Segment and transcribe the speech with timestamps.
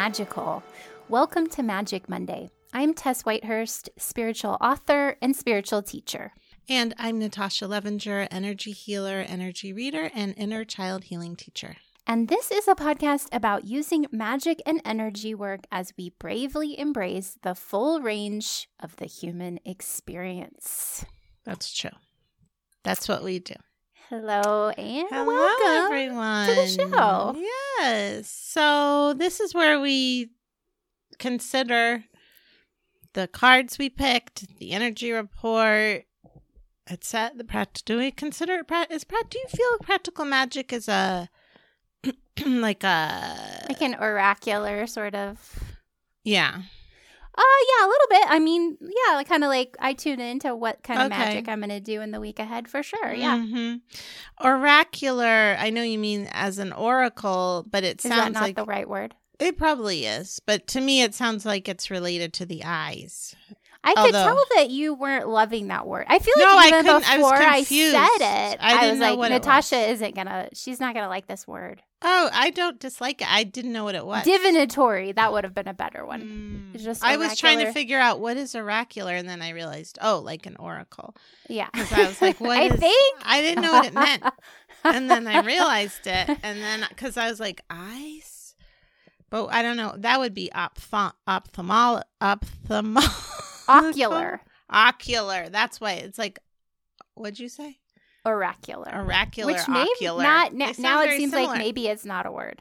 [0.00, 0.62] magical.
[1.10, 2.48] Welcome to Magic Monday.
[2.72, 6.32] I'm Tess Whitehurst, spiritual author and spiritual teacher.
[6.70, 11.76] And I'm Natasha Levinger, energy healer, energy reader, and inner child healing teacher.
[12.06, 17.36] And this is a podcast about using magic and energy work as we bravely embrace
[17.42, 21.04] the full range of the human experience.
[21.44, 21.98] That's true.
[22.84, 23.56] That's what we do.
[24.10, 26.48] Hello and Hello, welcome everyone.
[26.48, 27.36] to the show.
[27.78, 28.28] Yes.
[28.28, 30.30] So this is where we
[31.20, 32.04] consider
[33.12, 36.06] the cards we picked, the energy report.
[36.88, 37.84] It's at the pract.
[37.84, 38.66] Do we consider it?
[38.66, 39.30] Pra- is prac?
[39.30, 41.28] Do you feel practical magic is a
[42.44, 45.62] like a Like an oracular sort of.
[46.24, 46.62] yeah?
[47.38, 48.34] Oh, yeah, a little bit.
[48.34, 51.18] I mean, yeah, like, kind of like I tune into what kind of Okay.
[51.18, 53.12] magic I'm going to do in the week ahead for sure.
[53.12, 53.38] Yeah.
[53.38, 53.76] hmm
[54.44, 55.56] Oracular.
[55.58, 58.64] I know you mean as an oracle, but it Is that sounds not like the
[58.64, 59.14] right word?
[59.38, 60.40] it probably is.
[60.44, 63.34] But to me, it sounds like it's related to the eyes.
[63.82, 66.04] I could tell that you weren't loving that word.
[66.08, 67.92] I feel like No, I even I before I, confused.
[67.92, 68.08] said
[68.52, 70.50] it, I I, was like, Natasha isn't gonna.
[70.52, 71.82] She's not gonna like this word.
[72.02, 73.30] Oh, I don't dislike it.
[73.30, 74.24] I didn't know what it was.
[74.24, 75.12] Divinatory.
[75.12, 76.72] That would have been a better one.
[76.74, 76.80] Mm.
[76.82, 80.20] Just I was trying to figure out what is oracular, and then I realized, oh,
[80.24, 81.14] like an oracle.
[81.48, 81.68] Yeah.
[81.72, 83.18] Because I was like, what I is- think.
[83.22, 84.22] I didn't know what it meant,
[84.84, 88.54] and then I realized it, and then because I was like, eyes,
[89.28, 89.94] but I don't know.
[89.98, 94.40] That would be ophthalm ophthalmol ophthalmol Ocular.
[94.70, 95.48] ocular.
[95.50, 96.38] That's why it's like,
[97.14, 97.78] what'd you say?
[98.24, 98.90] Oracular.
[98.94, 100.22] Oracular, Which maybe ocular.
[100.22, 101.48] not They now, it seems similar.
[101.48, 102.60] like maybe it's not a word.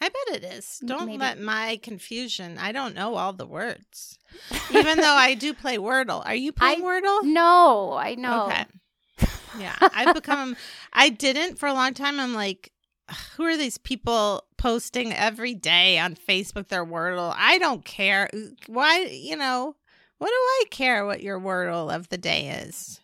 [0.00, 0.80] I bet it is.
[0.84, 1.18] Don't maybe.
[1.18, 2.58] let my confusion.
[2.58, 4.18] I don't know all the words,
[4.74, 6.24] even though I do play Wordle.
[6.26, 7.22] Are you playing I- Wordle?
[7.24, 8.46] No, I know.
[8.46, 8.64] Okay.
[9.60, 10.38] Yeah, I've become.
[10.40, 10.56] Um,
[10.94, 12.18] I didn't for a long time.
[12.18, 12.72] I'm like,
[13.36, 17.34] who are these people posting every day on Facebook their Wordle?
[17.36, 18.30] I don't care.
[18.66, 19.00] Why?
[19.00, 19.76] You know,
[20.16, 22.98] what do I care what your Wordle of the day is?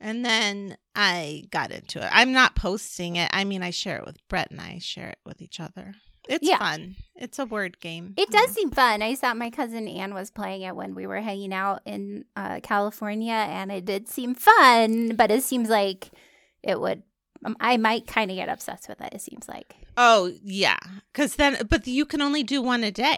[0.00, 2.10] And then I got into it.
[2.12, 3.30] I'm not posting it.
[3.32, 5.94] I mean, I share it with Brett and I share it with each other.
[6.28, 6.58] It's Yeah.
[6.58, 6.96] fun.
[7.14, 8.14] It's a word game.
[8.18, 9.00] It does seem fun.
[9.00, 12.60] I saw my cousin Anne was playing it when we were hanging out in uh,
[12.62, 15.14] California, and it did seem fun.
[15.16, 16.10] But it seems like
[16.62, 17.02] it would.
[17.44, 19.14] Um, I might kind of get obsessed with it.
[19.14, 19.76] It seems like.
[19.96, 20.78] Oh yeah,
[21.12, 23.16] because then, but you can only do one a day.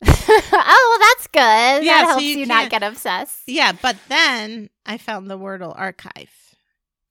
[0.06, 1.84] oh, well, that's good.
[1.84, 3.42] Yeah, that so helps you you, can't- get obsessed.
[3.46, 6.30] Yeah, but then I found the Wordle archive.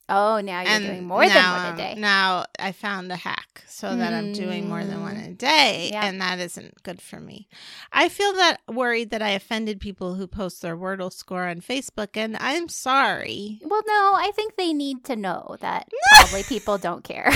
[0.07, 1.95] Oh, now you're and doing more than one a day.
[1.97, 5.27] Now I found a hack so that I'm doing more than one Mm.
[5.31, 6.05] a day, Yeah.
[6.05, 7.47] and that isn't good for me.
[7.91, 12.15] I feel that worried that I offended people who post their Wordle score on Facebook,
[12.15, 13.59] and I'm sorry.
[13.63, 15.89] Well, no, I think they need to know that
[16.19, 17.31] probably people don't care.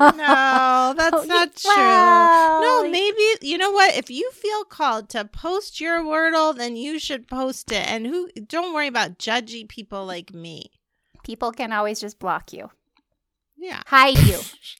[0.00, 1.70] No, that's not true.
[1.74, 3.94] well, No, maybe you know what?
[3.96, 7.86] If you feel called to post your Wordle, then you should post it.
[7.90, 8.30] And who?
[8.46, 10.70] Don't worry about judgy people like me.
[11.26, 12.70] People can always just block you,
[13.58, 13.82] Yeah.
[13.86, 14.38] hide you.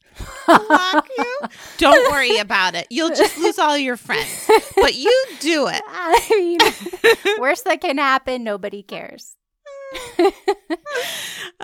[0.46, 1.40] block you.
[1.76, 2.86] Don't worry about it.
[2.88, 4.48] You'll just lose all your friends.
[4.76, 5.82] But you do it.
[5.88, 6.58] I mean,
[7.40, 9.34] worst that can happen, nobody cares.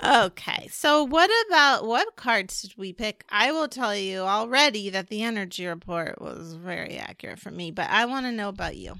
[0.03, 0.67] okay.
[0.71, 3.23] So what about what cards did we pick?
[3.29, 7.89] I will tell you already that the energy report was very accurate for me, but
[7.89, 8.95] I want to know about you.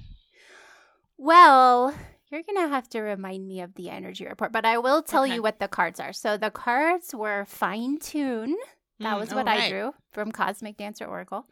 [1.18, 1.94] Well,
[2.34, 5.24] you're going to have to remind me of the energy report, but I will tell
[5.24, 5.36] Okay.
[5.36, 6.12] you what the cards are.
[6.14, 8.56] So the cards were fine tune.
[9.00, 11.48] That Mm, was what I drew from Cosmic Dancer Oracle.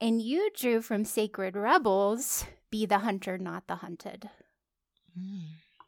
[0.00, 4.28] And you drew from Sacred Rebels, Be the Hunter, Not the Hunted.
[5.18, 5.40] Mm.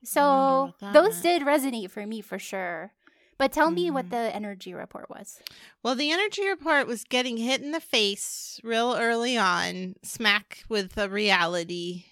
[0.04, 1.22] So those meant.
[1.22, 2.92] did resonate for me for sure.
[3.36, 4.10] But tell me what Mhm.
[4.10, 5.40] the energy report was.
[5.82, 10.94] Well, the energy report was getting hit in the face real early on, smack with
[10.94, 12.06] the reality.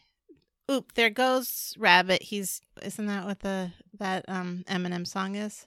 [0.70, 2.22] Oop, there goes Rabbit.
[2.22, 5.66] He's isn't that what the that um Eminem song is?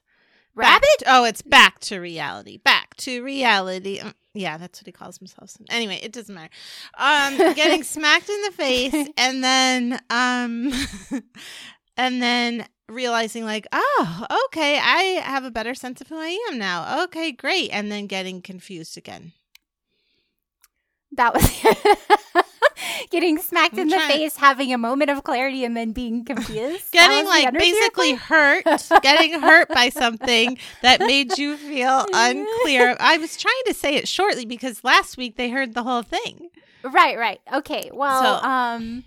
[0.56, 1.04] Back- Rabbit?
[1.08, 2.58] oh, it's back to reality.
[2.58, 4.00] Back to reality.
[4.00, 5.56] Um, yeah, that's what he calls himself.
[5.70, 6.50] Anyway, it doesn't matter.
[6.98, 10.72] Um, getting smacked in the face, and then um,
[11.98, 16.58] and then realizing like, oh, okay, I have a better sense of who I am
[16.58, 17.04] now.
[17.06, 19.32] Okay, great, and then getting confused again.
[21.14, 22.46] That was
[23.10, 26.92] getting smacked I'm in the face, having a moment of clarity, and then being confused.
[26.92, 28.64] Getting like basically hurt,
[29.02, 32.96] getting hurt by something that made you feel unclear.
[33.00, 36.50] I was trying to say it shortly because last week they heard the whole thing.
[36.84, 37.42] Right, right.
[37.54, 37.90] Okay.
[37.94, 39.04] Well, So- um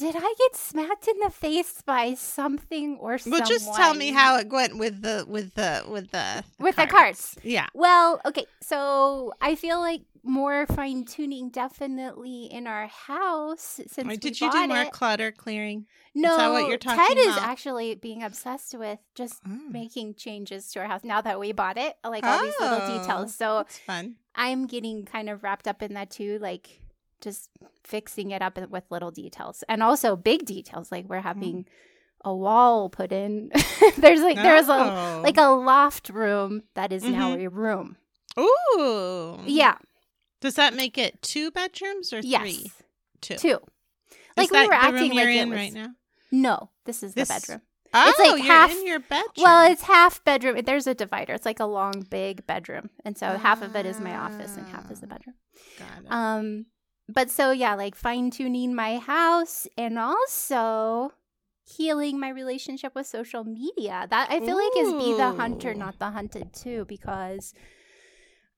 [0.00, 3.40] did I get smacked in the face by something or someone?
[3.40, 6.86] Well, just tell me how it went with the with the with the with the
[6.86, 7.36] carts.
[7.42, 7.66] Yeah.
[7.74, 14.16] Well, okay, so I feel like more fine tuning definitely in our house since Or
[14.16, 14.92] did you do more it.
[14.92, 15.86] clutter clearing?
[16.14, 19.70] no, that what you're Ted talking is actually being obsessed with just Mm.
[19.72, 22.98] making changes to our house now that we bought it, like all these little Oh.
[22.98, 23.34] details.
[23.34, 24.16] So That's fun.
[24.34, 26.79] I'm getting kind of wrapped up in that too, like
[27.20, 27.50] just
[27.84, 30.90] fixing it up with little details and also big details.
[30.92, 31.08] Like Mm.
[31.08, 31.66] we're having
[32.24, 33.50] a wall put in.
[33.98, 35.20] there's like there's a Oh.
[35.22, 37.44] like a loft room that is now Mhm.
[37.46, 37.96] a room.
[38.38, 39.40] Ooh.
[39.44, 39.76] Yeah.
[40.40, 42.42] Does that make it two bedrooms or Yes.
[42.42, 42.72] three?
[43.20, 43.36] Two.
[43.36, 43.58] Two.
[43.58, 45.88] Is Like we that were the acting like it in was- right now.
[46.32, 47.62] No, this is This- the bedroom.
[47.92, 49.32] Oh, It's like half- in your bedroom.
[49.38, 50.60] Well, it's half bedroom.
[50.64, 51.32] There's a divider.
[51.34, 54.68] It's like a long, big bedroom, and so half of it is my office and
[54.68, 55.14] half is the Ah.
[55.16, 55.34] bedroom.
[55.76, 56.12] Got it.
[56.12, 56.66] Um,
[57.12, 61.12] but so yeah, like fine tuning my house and also
[61.64, 64.06] healing my relationship with social media.
[64.10, 67.54] That I feel like is be the hunter, not the hunted too, because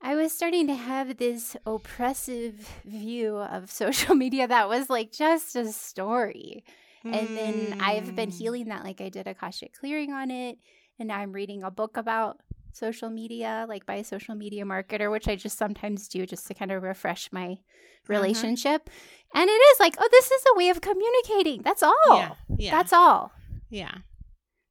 [0.01, 5.55] I was starting to have this oppressive view of social media that was like just
[5.57, 6.65] a story.
[7.05, 8.39] And then I've been Mm.
[8.39, 8.85] healing that.
[8.85, 10.59] Like I did Akashic clearing on it.
[10.99, 12.41] And now I'm reading a book about
[12.73, 16.55] social media, like by a social media marketer, which I just sometimes do just to
[16.55, 18.13] kind of refresh my mm-hmm.
[18.13, 18.91] relationship.
[19.35, 21.63] And it is like, oh, this is a way of communicating.
[21.63, 21.95] That's all.
[22.09, 22.33] Yeah.
[22.59, 22.71] Yeah.
[22.71, 23.33] That's all.
[23.71, 23.99] yeah.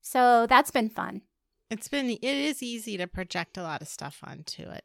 [0.01, 1.21] So that's been fun.
[1.69, 4.83] It's been it is easy to project a lot of stuff onto it.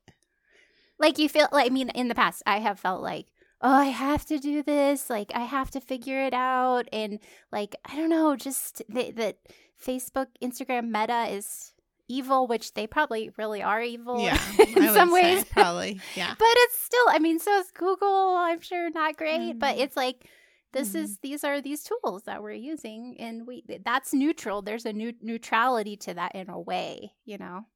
[0.99, 3.27] Like you feel like I mean, in the past I have felt like,
[3.61, 6.89] oh, I have to do this, like I have to figure it out.
[6.93, 7.19] And
[7.51, 9.37] like, I don't know, just that
[9.83, 11.73] Facebook, Instagram meta is
[12.08, 14.41] evil, which they probably really are evil Yeah.
[14.58, 15.44] in some say, ways.
[15.50, 16.00] probably.
[16.14, 16.35] Yeah.
[16.38, 19.81] but it's still i mean so is google i'm sure not great but Mhm.
[19.81, 20.25] it's like
[20.73, 20.97] this Mhm.
[21.03, 25.12] is these are these tools that we're using and we that's neutral there's a new
[25.20, 27.67] neutrality to that in a way you know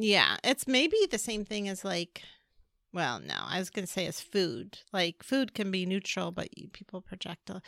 [0.00, 2.22] Yeah, it's maybe the same thing as like,
[2.92, 4.78] well, no, I was gonna say as food.
[4.92, 7.50] Like food can be neutral, but you, people project.
[7.50, 7.60] A,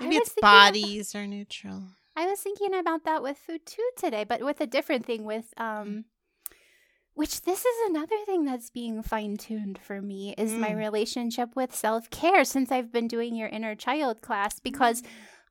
[0.00, 1.82] maybe it's bodies are neutral.
[2.16, 5.52] I was thinking about that with food too today but with a different thing with
[5.56, 6.04] um
[7.14, 10.76] which this is another thing that's being fine-tuned for me is my Mm.
[10.78, 15.02] relationship with self-care since i've been doing your inner child class because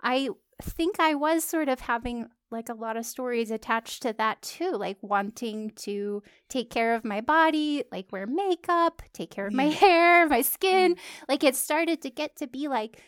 [0.03, 0.29] I
[0.63, 4.71] think I was sort of having like a lot of stories attached to that too,
[4.71, 9.65] like wanting to take care of my body, like wear makeup, take care of my
[9.83, 10.95] hair, my skin.
[11.29, 12.99] Like it started to get to be like,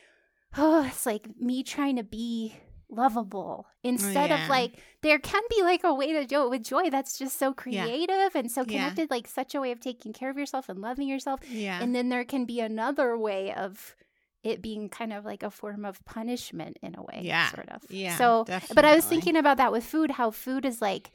[0.55, 2.55] oh, it's like me trying to be
[2.95, 4.43] lovable oh, instead yeah.
[4.43, 7.37] of like there can be like a way to do it with joy that's just
[7.39, 8.65] so creative and so Yeah.
[8.67, 11.79] connected like such a way of taking care of yourself and loving yourself Yeah.
[11.81, 13.95] and then there can be another way of
[14.43, 17.49] it being kind of like a form of punishment in a way, Yeah.
[17.51, 17.81] sort of.
[17.89, 21.11] Yeah, So, but I was thinking about that with food, how food is like,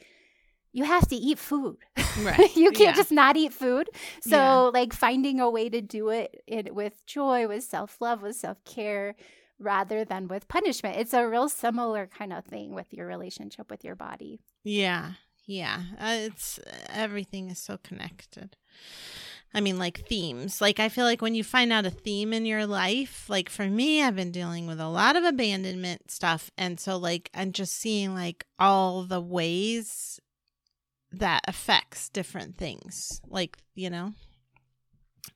[0.72, 1.76] you have to eat food.
[2.22, 2.56] Right.
[2.56, 3.02] you can't Yeah.
[3.02, 3.90] just not eat food.
[4.22, 4.54] So, Yeah.
[4.72, 8.64] like, finding a way to do it in, with joy, with self love, with self
[8.64, 9.14] care,
[9.58, 10.96] rather than with punishment.
[10.96, 14.40] It's a real similar kind of thing with your relationship with your body.
[14.62, 15.12] Yeah,
[15.46, 15.82] yeah.
[15.98, 18.56] Uh, it's everything is so connected.
[19.54, 20.60] I mean, like themes.
[20.60, 23.66] Like I feel like when you find out a theme in your life, like for
[23.66, 27.74] me, I've been dealing with a lot of abandonment stuff, and so like I'm just
[27.74, 30.20] seeing like all the ways
[31.10, 33.20] that affects different things.
[33.26, 34.12] Like you know.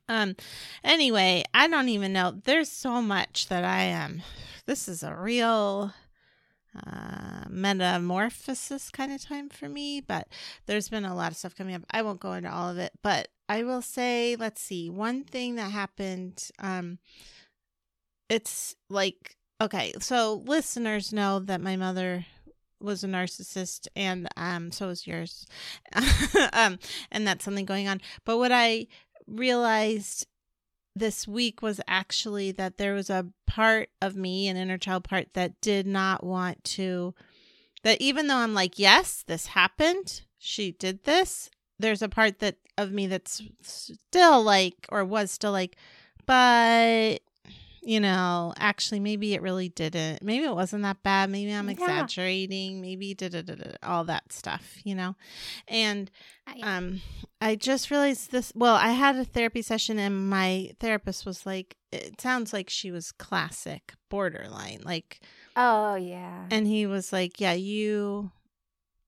[0.09, 0.35] Um.
[0.83, 2.31] Anyway, I don't even know.
[2.43, 4.21] There's so much that I am.
[4.65, 5.93] This is a real
[6.75, 10.27] uh, metamorphosis kind of time for me, but
[10.65, 11.83] there's been a lot of stuff coming up.
[11.91, 15.55] I won't go into all of it, but I will say, let's see, one thing
[15.55, 16.49] that happened.
[16.59, 16.99] Um,
[18.29, 22.25] it's like okay, so listeners know that my mother
[22.79, 25.45] was a narcissist, and um, so is yours,
[26.53, 26.79] um,
[27.11, 28.01] and that's something going on.
[28.25, 28.87] But what I
[29.27, 30.27] realized
[30.95, 35.33] this week was actually that there was a part of me, an inner child part,
[35.33, 37.15] that did not want to,
[37.83, 41.49] that even though I'm like, yes, this happened, she did this,
[41.79, 45.75] there's a part that of me that's still like, or was still like,
[46.25, 47.19] but
[47.85, 50.23] you know, actually, maybe it really didn't.
[50.23, 51.29] Maybe it wasn't that bad.
[51.29, 51.73] Maybe I'm Yeah.
[51.73, 52.81] exaggerating.
[52.81, 55.15] Maybe da da da da, all that stuff, you know.
[55.67, 56.09] And
[56.47, 57.01] I, um
[57.39, 61.77] i just realized this well i had a therapy session and my therapist was like
[61.91, 65.21] it sounds like she was classic borderline like
[65.55, 66.45] oh, yeah.
[66.51, 68.31] and he was like yeah you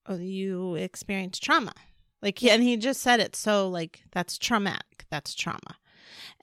[0.06, 1.74] oh, you experienced trauma
[2.22, 5.76] like and he just said it so like that's traumatic that's trauma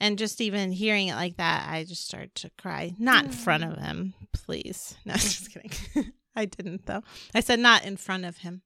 [0.02, 3.35] and just even hearing it like that i just started to cry not in mm.
[3.35, 4.97] front of him please.
[5.04, 6.12] No, just kidding.
[6.37, 7.02] I didn't though.
[7.35, 8.62] I said not in front of him.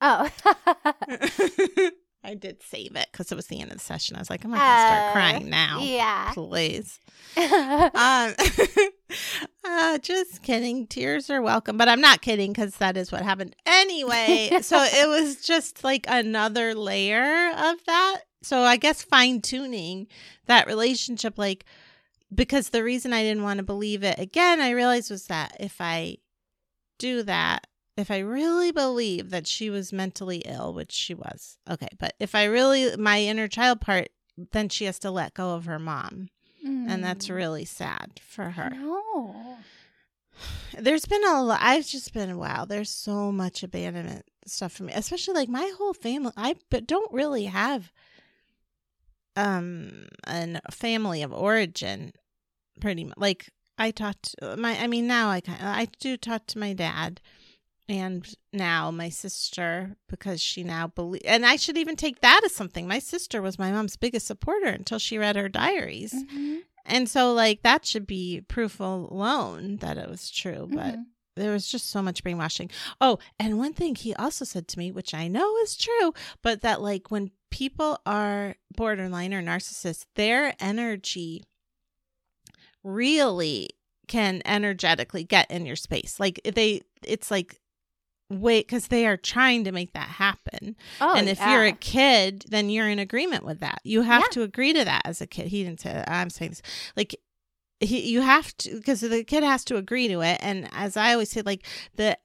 [0.00, 0.28] Oh.
[2.24, 4.14] I did save it because it was the end of the session.
[4.16, 5.80] I was like, I'm not gonna start Uh, crying now.
[5.82, 6.30] yeah.
[6.34, 6.98] Please.
[7.36, 8.34] Um,
[9.64, 10.86] uh, just kidding.
[10.86, 14.50] Tears are welcome, but I'm not kidding because that is what happened anyway.
[14.62, 18.20] so it was just like another layer of that.
[18.42, 20.08] So I guess fine tuning
[20.46, 21.64] that relationship, like,
[22.34, 25.80] because the reason I didn't want to believe it again, I realized was that if
[25.80, 26.18] I
[26.98, 31.88] do that, if I really believe that she was mentally ill, which she was, okay,
[31.98, 34.08] but if I really, my inner child part,
[34.52, 36.28] then she has to let go of her mom
[36.64, 37.34] and that's Mm.
[37.34, 38.70] really sad for her.
[38.70, 39.56] No.
[40.78, 41.58] There's been a lot.
[41.60, 42.64] I've just been wow.
[42.64, 46.32] There's so much abandonment stuff for me, especially like my whole family.
[46.36, 47.92] I but don't really have
[49.36, 52.12] um an family of origin.
[52.80, 54.78] Pretty much, like I talked my.
[54.78, 57.20] I mean, now I kind I do talk to my dad.
[57.88, 62.54] And now my sister, because she now believe, and I should even take that as
[62.54, 62.86] something.
[62.86, 66.14] My sister was my mom's biggest supporter until she read her diaries.
[66.14, 66.60] Mhm.
[66.86, 70.68] And so, like, that should be proof alone that it was true.
[70.70, 71.06] But Mhm.
[71.36, 72.70] there was just so much brainwashing.
[73.00, 76.12] Oh, and one thing he also said to me, which I know is true,
[76.42, 81.42] but that, like, when people are borderline or narcissists, their energy
[82.82, 83.70] really
[84.08, 86.18] can energetically get in your space.
[86.18, 87.60] Like, they, it's like,
[88.40, 92.44] wait, because they are trying to make that happen Oh, and if you're a kid,
[92.48, 93.80] then you're in agreement with that.
[93.84, 94.28] You have Yeah.
[94.32, 95.48] to agree to that as a kid.
[95.48, 96.10] He didn't say that.
[96.10, 96.62] I'm saying this.
[96.96, 97.16] Like,
[97.80, 100.38] he, you have to, because the kid has to agree to it.
[100.40, 102.16] And as I always say, like, the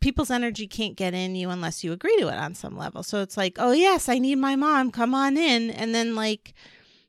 [0.00, 3.02] people's energy can't get in you unless you agree to it on some level.
[3.02, 4.90] So it's like, oh, yes, I need my mom.
[4.90, 5.70] Come on in.
[5.70, 6.54] And then, like,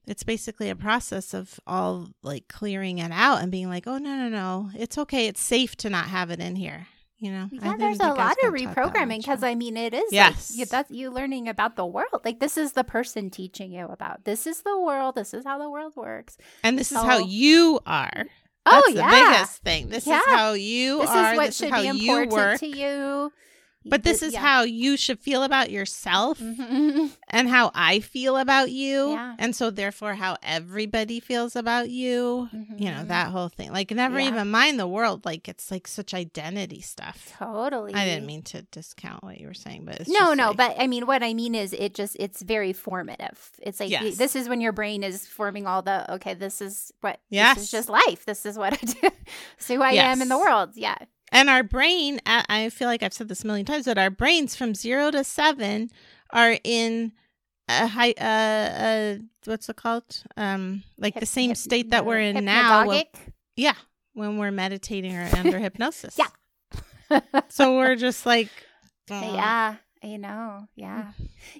[0.07, 4.15] it's basically a process of all like clearing it out and being like, oh, no,
[4.15, 4.71] no, no.
[4.75, 5.27] It's okay.
[5.27, 6.87] It's safe to not have it in here.
[7.21, 9.43] You know, Yeah, there's a think I was lot of gonna talk that reprogramming because
[9.43, 10.51] I mean, it is Yes.
[10.51, 12.21] like, you, that's you learning about the world.
[12.25, 15.13] Like this is the person teaching you about this is the world.
[15.15, 16.37] This is how the world works.
[16.63, 18.25] And this is how you are.
[18.65, 19.89] Oh That's yeah, the biggest thing.
[19.89, 20.17] This Yeah.
[20.19, 21.31] is how you this are.
[21.33, 22.59] is what this should is how be you important work.
[22.59, 23.31] to you.
[23.83, 24.41] But this is yeah.
[24.41, 27.09] how you should feel about yourself Mhm.
[27.29, 29.11] and how I feel about you.
[29.11, 29.35] Yeah.
[29.39, 32.47] And so therefore how everybody feels about you.
[32.51, 33.07] You know, Mhm.
[33.07, 33.71] that whole thing.
[33.71, 34.27] Like never Yeah.
[34.27, 35.25] even mind the world.
[35.25, 37.33] Like it's like such identity stuff.
[37.39, 37.93] Totally.
[37.95, 40.57] I didn't mean to discount what you were saying, but it's no, just no, like-
[40.57, 43.49] but I mean, what I mean is, it just it's very formative.
[43.63, 44.17] It's like Yes.
[44.17, 46.35] this is when your brain is forming all the okay.
[46.35, 47.57] This is what this Yes.
[47.57, 48.25] is just life.
[48.25, 49.09] This is what I do.
[49.57, 50.71] this who I am in the world.
[50.75, 50.97] Yeah,
[51.31, 54.55] And our brain, I feel like I've said this a million times, but our brains
[54.55, 55.89] from zero to seven
[56.31, 57.13] are in
[57.69, 60.23] a high, uh, uh, what's it called?
[60.35, 62.79] Um, like the same state that we're in now.
[62.87, 62.97] when-
[63.55, 63.75] yeah,
[64.13, 66.17] when we're meditating or under hypnosis.
[66.17, 67.19] Yeah.
[67.49, 68.49] So we're just like,
[69.09, 70.67] yeah, I know.
[70.75, 71.11] Yeah,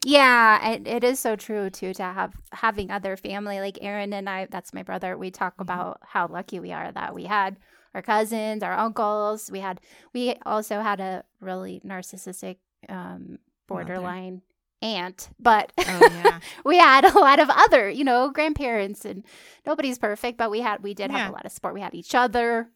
[0.04, 0.70] yeah.
[0.72, 4.48] It, it is so true too to have having other family like Aaron and I.
[4.50, 5.18] That's my brother.
[5.18, 5.62] We talk Mm-hmm.
[5.64, 7.58] about how lucky we are that we had
[7.94, 9.52] our cousins, our uncles.
[9.52, 9.80] We had.
[10.14, 12.58] We also had a really narcissistic,
[12.90, 14.42] um, borderline
[14.82, 19.24] aunt, but Oh yeah, we had a lot of other, you know, grandparents, and
[19.68, 21.18] nobody's perfect, but we had we did Yeah.
[21.20, 21.76] have a lot of support.
[21.76, 22.70] We had each other.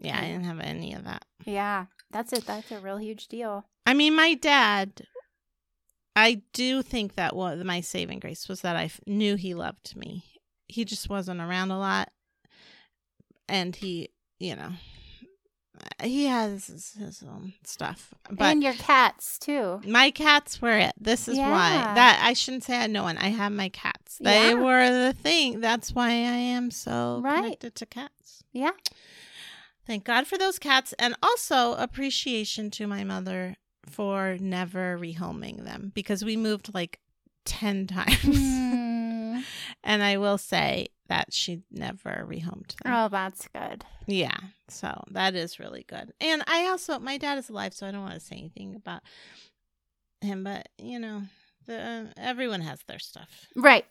[0.00, 0.18] yeah.
[0.18, 1.24] I didn't have any of that.
[1.44, 2.46] Yeah, that's it.
[2.46, 3.64] That's a real huge deal.
[3.86, 5.06] I mean, my dad.
[6.14, 9.96] I do think that what my saving grace was that I f- knew he loved
[9.96, 10.24] me.
[10.68, 12.10] He just wasn't around a lot,
[13.48, 14.72] and he, you know,
[16.02, 18.12] he has his, his own stuff.
[18.30, 19.80] But and your cats too.
[19.86, 20.92] my cats were it.
[21.00, 23.16] This is why that I shouldn't say I had no one.
[23.16, 24.18] I have my cats.
[24.20, 24.54] They Yeah.
[24.54, 25.60] were the thing.
[25.60, 27.36] That's why I am so Right.
[27.42, 28.44] connected to cats.
[28.52, 28.72] Yeah.
[29.86, 35.92] Thank God for those cats, and also appreciation to my mother for never rehoming them
[35.94, 37.00] because we moved like
[37.44, 38.16] 10 times.
[38.24, 39.42] Mm.
[39.84, 42.92] and I will say that she never rehomed them.
[42.94, 43.84] Oh, that's good.
[44.06, 44.36] Yeah.
[44.68, 46.12] So that is really good.
[46.20, 49.02] And I also, my dad is alive, so I don't want to say anything about
[50.20, 51.22] him, but you know,
[51.66, 53.46] the everyone has their stuff.
[53.54, 53.84] Right.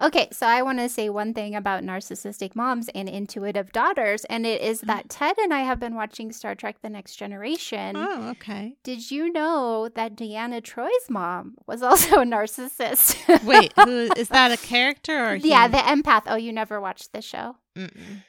[0.00, 4.46] Okay, so I want to say one thing about narcissistic moms and intuitive daughters, and
[4.46, 7.96] it is that Ted and I have been watching Star Trek The Next Generation.
[7.96, 8.76] Oh, okay.
[8.84, 13.44] Did you know that Deanna Troi's mom was also a narcissist?
[13.44, 16.22] Wait, who is that a character or yeah, he- the empath.
[16.26, 17.56] Oh, you never watched the show?
[17.76, 18.22] Mm-mm.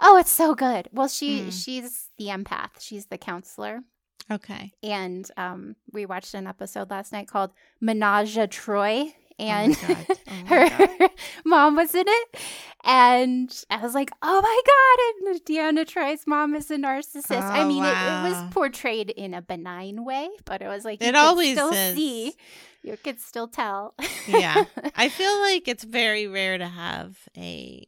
[0.00, 0.88] Oh, it's so good.
[0.92, 1.50] Well, she Hmm.
[1.50, 2.80] she's the empath.
[2.80, 3.82] She's the counselor.
[4.30, 4.72] Okay.
[4.82, 10.06] And um, we watched an episode last night called Menage a Troi, and oh.
[10.28, 11.08] Oh her
[11.44, 12.40] mom was in it.
[12.84, 15.30] And I was like, oh my God.
[15.32, 17.40] And Deanna Troi's mom is a narcissist.
[17.42, 21.02] I Oh, mean, it, it was portrayed in a benign way, but it was like,
[21.02, 21.94] It always still is.
[21.94, 22.34] see,
[22.82, 23.94] you could still tell.
[24.26, 24.64] Yeah.
[24.96, 27.84] I feel like it's very rare to have a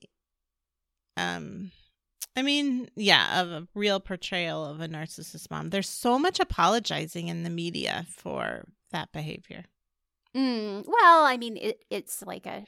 [1.16, 1.70] um
[2.36, 5.70] I mean, yeah, of a real portrayal of a narcissist mom.
[5.70, 9.64] There's so much apologizing in the media for that behavior.
[10.36, 12.64] Mm, well, I mean, it, it's like a,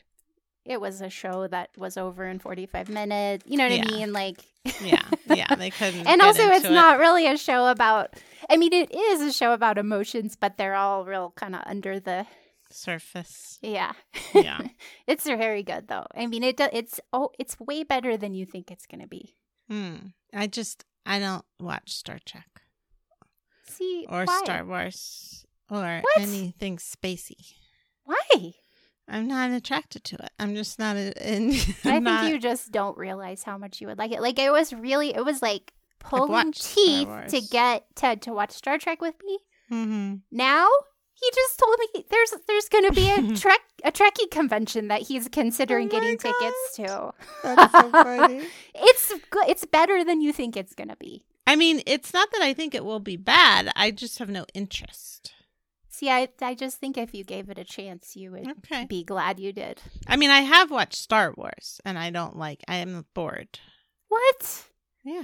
[0.64, 3.44] it was a show that was over in 45 minutes.
[3.48, 3.84] You know what Yeah.
[3.86, 4.12] I mean?
[4.12, 4.44] Like,
[4.80, 5.02] Yeah.
[5.32, 6.06] Yeah, they couldn't.
[6.06, 6.70] and also it's it.
[6.72, 8.14] not really a show about,
[8.50, 11.98] I mean, it is a show about emotions, but they're all real kind of under
[12.00, 12.26] the,
[12.70, 13.58] surface.
[13.62, 13.92] yeah.
[14.34, 14.60] Yeah.
[15.06, 16.06] it's very good though.
[16.14, 19.08] I mean, it do, it's, oh, it's way better than you think it's going to
[19.08, 19.34] be.
[19.70, 19.96] Hmm.
[20.34, 22.48] I just I don't watch Star Trek
[23.68, 24.40] See, or why?
[24.44, 26.18] Star Wars or What?
[26.18, 27.54] anything spacey.
[28.04, 28.52] Why?
[29.08, 30.30] I'm not attracted to it.
[30.38, 31.50] I'm just not a, in.
[31.84, 34.20] I I'm think not, you just don't realize how much you would like it.
[34.20, 38.78] Like it was really, it was like pulling teeth to get Ted to watch Star
[38.78, 39.38] Trek with me.
[39.70, 40.14] Mm-hmm.
[40.32, 40.68] Now
[41.14, 45.02] he just told me there's there's going to be a trek a Trekkie convention that
[45.02, 47.12] he's considering Oh getting tickets to.
[47.42, 48.46] That's so funny.
[48.74, 49.48] It's good.
[49.48, 51.22] It's better than you think it's going to be.
[51.46, 53.70] I mean, it's not that I think it will be bad.
[53.76, 55.32] I just have no interest.
[55.96, 58.84] See, I I just think if you gave it a chance, you would Okay.
[58.84, 59.80] be glad you did.
[60.06, 62.60] I mean, I have watched Star Wars, and I don't like.
[62.68, 63.58] I am bored.
[64.08, 64.64] What?
[65.04, 65.22] Yeah.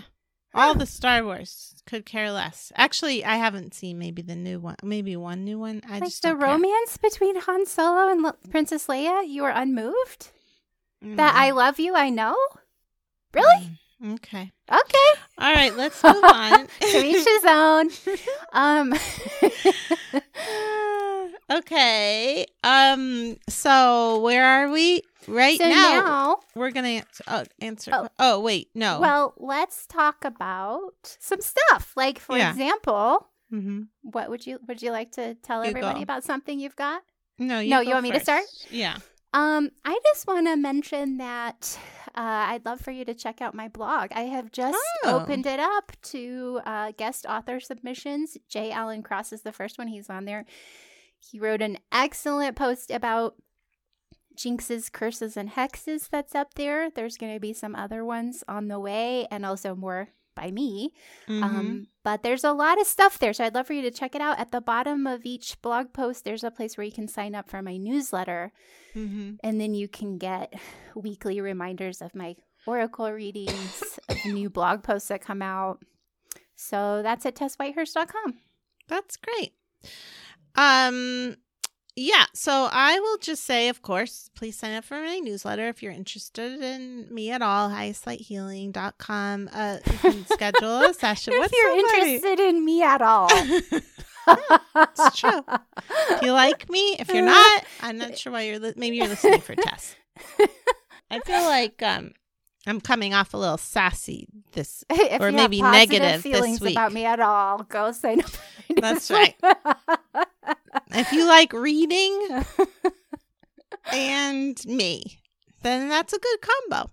[0.55, 2.73] All the Star Wars could care less.
[2.75, 5.83] Actually, I haven't seen maybe the new one, maybe one new one.
[5.87, 6.49] I like just the don't care.
[6.49, 9.29] romance between Han Solo and Le- Princess Leia?
[9.29, 10.31] You are unmoved?
[11.05, 11.17] Mm.
[11.17, 12.37] That I love you, I know?
[13.35, 13.64] Really?
[13.67, 13.79] Mm.
[14.05, 14.51] Okay.
[14.71, 15.11] Okay.
[15.39, 15.75] All right.
[15.77, 16.67] Let's move on.
[16.81, 17.91] To each his own.
[18.53, 18.93] Um
[21.51, 22.47] okay.
[22.65, 23.37] Um.
[23.49, 25.75] So where are we right so now?
[26.05, 27.25] now, We're gonna answer.
[27.27, 27.91] Oh, answer.
[27.95, 28.09] Oh.
[28.19, 28.69] Oh, wait.
[28.75, 29.01] No.
[29.01, 31.93] well, let's talk about some stuff.
[31.97, 32.51] Like for Yeah.
[32.51, 36.03] example, hmm what would you would you like to tell You everybody go.
[36.03, 37.03] about something you've got?
[37.38, 37.61] No.
[37.61, 38.45] You No, you want me to start?
[38.71, 38.99] Yeah.
[39.35, 41.79] Um, I just want to mention that
[42.14, 42.20] uh,
[42.51, 44.11] I'd love for you to check out my blog.
[44.12, 45.20] I have just Oh.
[45.20, 48.37] opened it up to uh, guest author submissions.
[48.48, 48.70] J.
[48.70, 49.88] Allen Cross is the first one.
[49.88, 50.44] He's on there.
[51.18, 53.37] He wrote an excellent post about
[54.37, 56.90] jinxes, curses, and hexes that's up there.
[56.90, 60.92] There's going to be some other ones on the way, and also more by me.
[61.29, 61.42] Mhm.
[61.42, 64.14] Um, but there's a lot of stuff there, so I'd love for you to check
[64.14, 64.38] it out.
[64.38, 67.49] At the bottom of each blog post, there's a place where you can sign up
[67.49, 68.53] for my newsletter.
[68.95, 69.38] Mhm.
[69.42, 70.53] And then you can get
[70.95, 75.83] weekly reminders of my oracle readings, of new blog posts that come out.
[76.55, 78.38] So that's at tesswhitehurst.com.
[78.88, 79.55] That's great.
[80.55, 81.37] Um
[81.96, 85.83] yeah, so I will just say, of course, please sign up for my newsletter if
[85.83, 87.68] you're interested in me at all.
[87.70, 89.50] highsighthealing.com.
[89.52, 92.14] Uh, you can schedule a session if with you're somebody.
[92.14, 93.28] interested in me at all.
[93.33, 95.44] it's true.
[96.11, 98.59] If you like me, if you're not, I'm not sure why you're.
[98.59, 99.96] Li- maybe you're listening for Tess.
[101.11, 102.12] I feel like um,
[102.66, 104.28] I'm coming off a little sassy.
[104.52, 106.74] This if Or maybe negative this feelings week.
[106.74, 108.31] about me at all, go sign up.
[108.76, 109.35] That's newsletter.
[110.94, 112.44] If you like reading
[113.92, 115.18] and me,
[115.62, 116.90] then that's a good combo.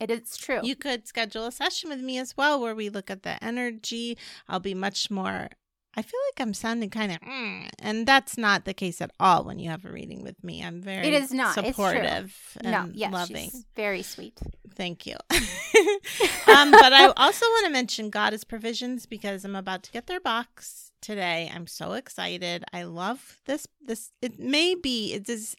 [0.00, 0.60] it is true.
[0.62, 4.16] You could schedule a session with me as well where we look at the energy.
[4.48, 5.48] I'll be much more.
[5.96, 9.42] I feel like I'm sounding kind of, mm, and that's not the case at all
[9.42, 10.62] when you have a reading with me.
[10.62, 11.54] I'm very It is not.
[11.54, 13.50] Supportive and no, yes, loving.
[13.50, 14.38] she's very sweet.
[14.76, 15.16] Thank you.
[15.32, 20.20] um, but I also want to mention Goddess Provisions because I'm about to get their
[20.20, 21.50] box today.
[21.54, 22.64] I'm so excited.
[22.72, 23.66] I love this.
[23.80, 25.56] This it may be it is.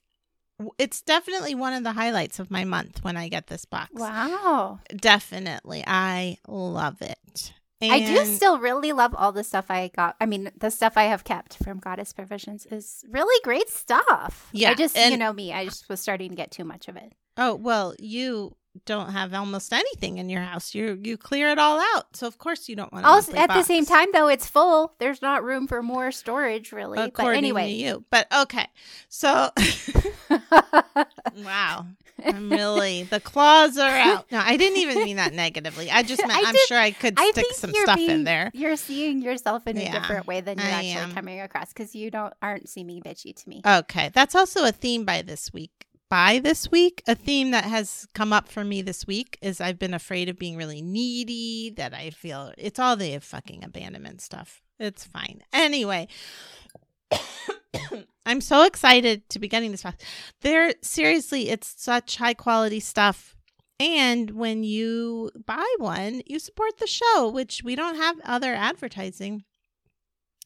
[0.77, 3.91] It's definitely one of the highlights of my month when I get this box.
[3.93, 4.79] Wow.
[4.95, 7.53] Definitely, I love it.
[7.81, 10.17] I do still really love all the stuff I got.
[10.19, 14.49] I mean, the stuff I have kept from Goddess Provisions is really great stuff.
[14.51, 16.97] Yeah, I just, you know me, I just was starting to get too much of
[16.97, 17.13] it.
[17.37, 20.73] Oh well, you don't have almost anything in your house.
[20.75, 23.05] You you clear it all out, so of course you don't want.
[23.05, 24.93] a Also, at the same time, though, it's full.
[24.99, 27.11] There's not room for more storage, really.
[27.15, 28.05] but anyway, to you.
[28.09, 28.67] But okay,
[29.09, 29.49] so
[31.43, 31.85] wow,
[32.23, 34.31] I'm really the claws are out.
[34.31, 35.89] No, I didn't even mean that negatively.
[35.91, 38.23] I just meant I I'm did- sure I could I stick some stuff being, in
[38.23, 38.51] there.
[38.53, 41.13] You're seeing yourself in a Yeah, different way than you're I actually am.
[41.13, 43.61] coming across because you don't aren't seeming bitchy to me.
[43.65, 45.87] Okay, that's also a theme by this week.
[46.09, 49.77] By this week, a theme that has come up for me this week is I've
[49.77, 51.69] been afraid of being really needy.
[51.69, 54.63] That I feel it's all the fucking abandonment stuff.
[54.79, 55.43] It's fine.
[55.53, 56.07] Anyway,
[58.25, 60.03] I'm so excited to be getting this box.
[60.41, 63.35] They're seriously, it's such high quality stuff.
[63.79, 69.43] And when you buy one, you support the show, which we don't have other advertising.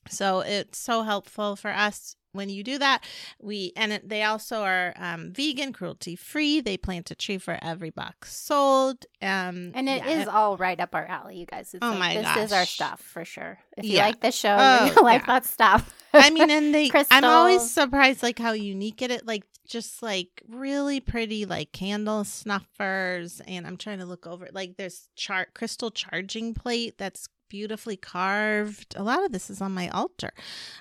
[0.10, 3.04] So it's so helpful for us when you do that
[3.40, 7.90] we and they also are um, vegan cruelty free they plant a tree for every
[7.90, 11.74] box sold um And it yeah, is all right up our alley, you guys.
[11.74, 13.60] It's Oh like, my this is our stuff for sure.
[13.78, 14.06] If you Yeah.
[14.08, 15.28] like the show, Oh, like yeah.
[15.28, 15.94] that stuff.
[16.14, 19.22] I mean, and they, I'm always surprised like how unique it is.
[19.26, 23.42] Like just like really pretty like candle snuffers.
[23.48, 24.48] And I'm trying to look over.
[24.52, 28.96] Like there's chart crystal charging plate that's beautifully carved.
[28.98, 30.32] A lot of this is on my altar.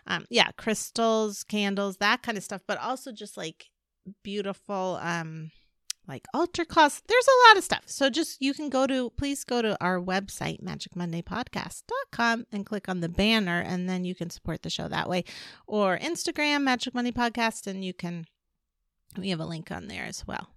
[0.06, 2.62] Um, yeah, crystals, candles, that kind of stuff.
[2.66, 3.66] But also just like
[4.24, 5.50] beautiful um
[6.08, 7.02] like altar cloths.
[7.06, 7.82] There's a lot of stuff.
[7.85, 13.00] So just you can go to please go to our website, magicmondaypodcast.com and click on
[13.00, 15.24] the banner and then you can support the show that way.
[15.66, 18.24] Or Instagram, Magic Monday Podcast, and you can
[19.18, 20.48] we have a link on there as well.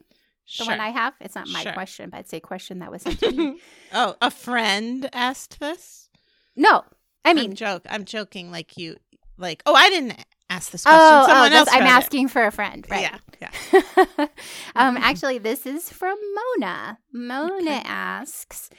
[0.58, 1.14] The one I have?
[1.20, 1.72] It's not my Sure.
[1.72, 3.58] question, but it's a question that was sent to me.
[3.92, 6.08] oh, a friend asked this.
[6.56, 6.84] no.
[7.24, 7.82] I mean, mean, joke.
[7.88, 8.50] I'm joking.
[8.50, 8.96] Like you,
[9.38, 10.16] like oh, I didn't
[10.50, 11.00] ask this question.
[11.00, 11.68] oh, oh Someone this- else.
[11.72, 11.92] I'm read it.
[11.92, 13.08] asking for a friend, right?
[13.40, 14.26] Yeah, yeah.
[14.74, 16.18] um, actually, this is from
[16.58, 16.98] Mona.
[17.12, 17.82] Mona Okay.
[17.84, 18.70] asks,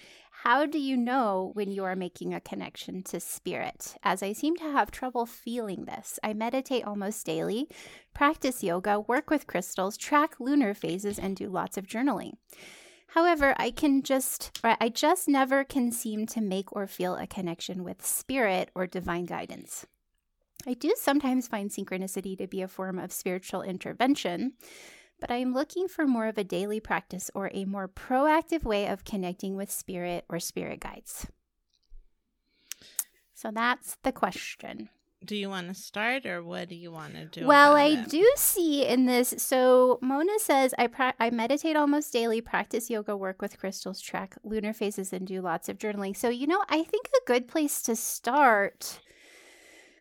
[0.44, 3.96] How do you know when you are making a connection to spirit?
[4.04, 6.20] As I seem to have trouble feeling this.
[6.22, 7.70] I meditate almost daily,
[8.14, 12.34] practice yoga, work with crystals, track lunar phases, and do lots of journaling.
[13.08, 17.86] However, I can just, I just never can seem to make or feel a connection
[17.86, 19.86] with spirit or divine guidance.
[20.68, 24.56] I do sometimes find synchronicity to be a form of spiritual intervention,
[25.24, 28.88] but I am looking for more of a daily practice or a more proactive way
[28.88, 31.28] of connecting with spirit or spirit guides.
[33.34, 34.90] So that's the question.
[35.24, 37.48] Do you want to start, or what do you want to do?
[37.48, 38.10] well, I it?
[38.10, 39.34] do see in this.
[39.38, 44.36] So Mona says, I, pra- I meditate almost daily, practice yoga, work with crystals, track
[44.44, 46.18] lunar phases, and do lots of journaling.
[46.18, 49.00] So, you know, I think a good place to start,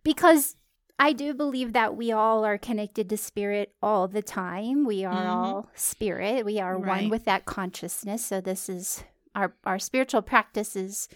[0.03, 0.57] because
[0.99, 4.85] I do believe that we all are connected to spirit all the time.
[4.85, 5.37] We are Mhm.
[5.37, 6.45] all spirit.
[6.45, 8.25] We are one with that consciousness.
[8.25, 9.03] So this is
[9.35, 11.09] our our spiritual practice is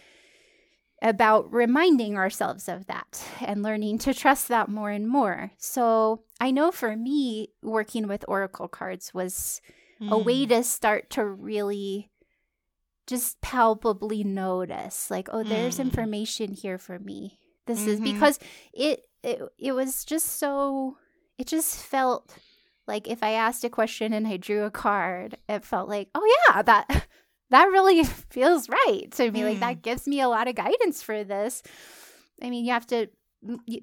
[1.03, 5.53] about reminding ourselves of that and learning to trust that more and more.
[5.59, 9.61] So I know for me, working with oracle cards was
[10.01, 10.49] a way Mm.
[10.49, 12.11] to start to really
[13.07, 15.83] just palpably notice like oh there's Mm.
[15.83, 18.05] information here for me this is Mhm.
[18.05, 18.41] because
[18.73, 20.97] it, it it was just so
[21.37, 22.33] it just felt
[22.87, 26.27] like if i asked a question and i drew a card it felt like oh
[26.47, 26.87] yeah that
[27.51, 29.61] that really feels right to me like Mm.
[29.67, 31.63] that gives me a lot of guidance for this
[32.43, 33.09] i mean you have to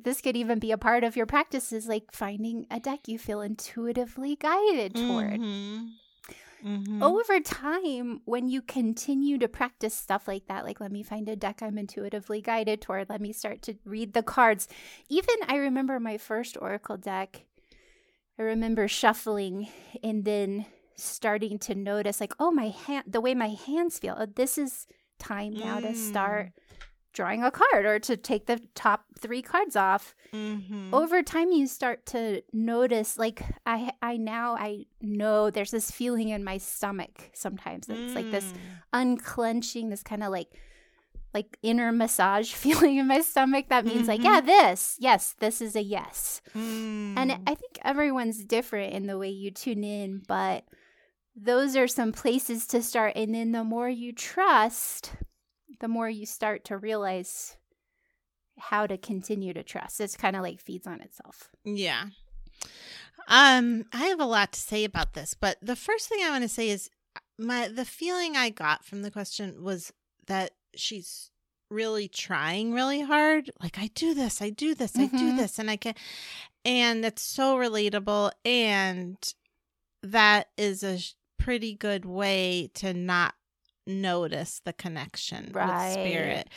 [0.03, 3.41] this could even be a part of your practices like finding a deck you feel
[3.41, 5.89] intuitively guided toward Mhm.
[6.63, 7.01] Mhm.
[7.01, 11.35] over time when you continue to practice stuff like that like let me find a
[11.35, 14.67] deck i'm intuitively guided toward let me start to read the cards
[15.09, 17.45] even i remember my first oracle deck
[18.39, 19.67] i remember shuffling
[20.03, 24.25] and then starting to notice like oh my hand the way my hands feel oh,
[24.35, 24.87] this is
[25.19, 25.95] time now to Mm.
[25.95, 26.51] start
[27.13, 30.91] drawing a card or to take the top three cards off Mm-hmm.
[30.93, 36.29] over time you start to notice like i i now i know there's this feeling
[36.29, 38.57] in my stomach sometimes it's like this Mm.
[39.17, 40.47] unclenching this kind of like
[41.35, 44.23] like inner massage feeling in my stomach that means like Mhm.
[44.25, 47.13] yeah this yes this is a yes Mm.
[47.17, 50.63] and i think everyone's different in the way you tune in but
[51.35, 55.11] those are some places to start and then the more you trust
[55.83, 57.57] the more you start to realize
[58.57, 62.05] how to continue to trust it's kind of like feeds on itself Yeah.
[63.27, 66.43] Um, I have a lot to say about this, but the first thing I want
[66.43, 66.89] to say is
[67.37, 69.91] my the feeling I got from the question was
[70.27, 71.31] that she's
[71.69, 73.49] really trying really hard.
[73.61, 75.37] Like I do this, I do this, I do Mhm.
[75.37, 75.95] this, and I can
[76.65, 79.17] and it's so relatable and
[80.01, 80.99] that is a
[81.37, 83.35] pretty good way to not
[83.85, 85.67] notice the connection Right.
[85.67, 86.49] with spirit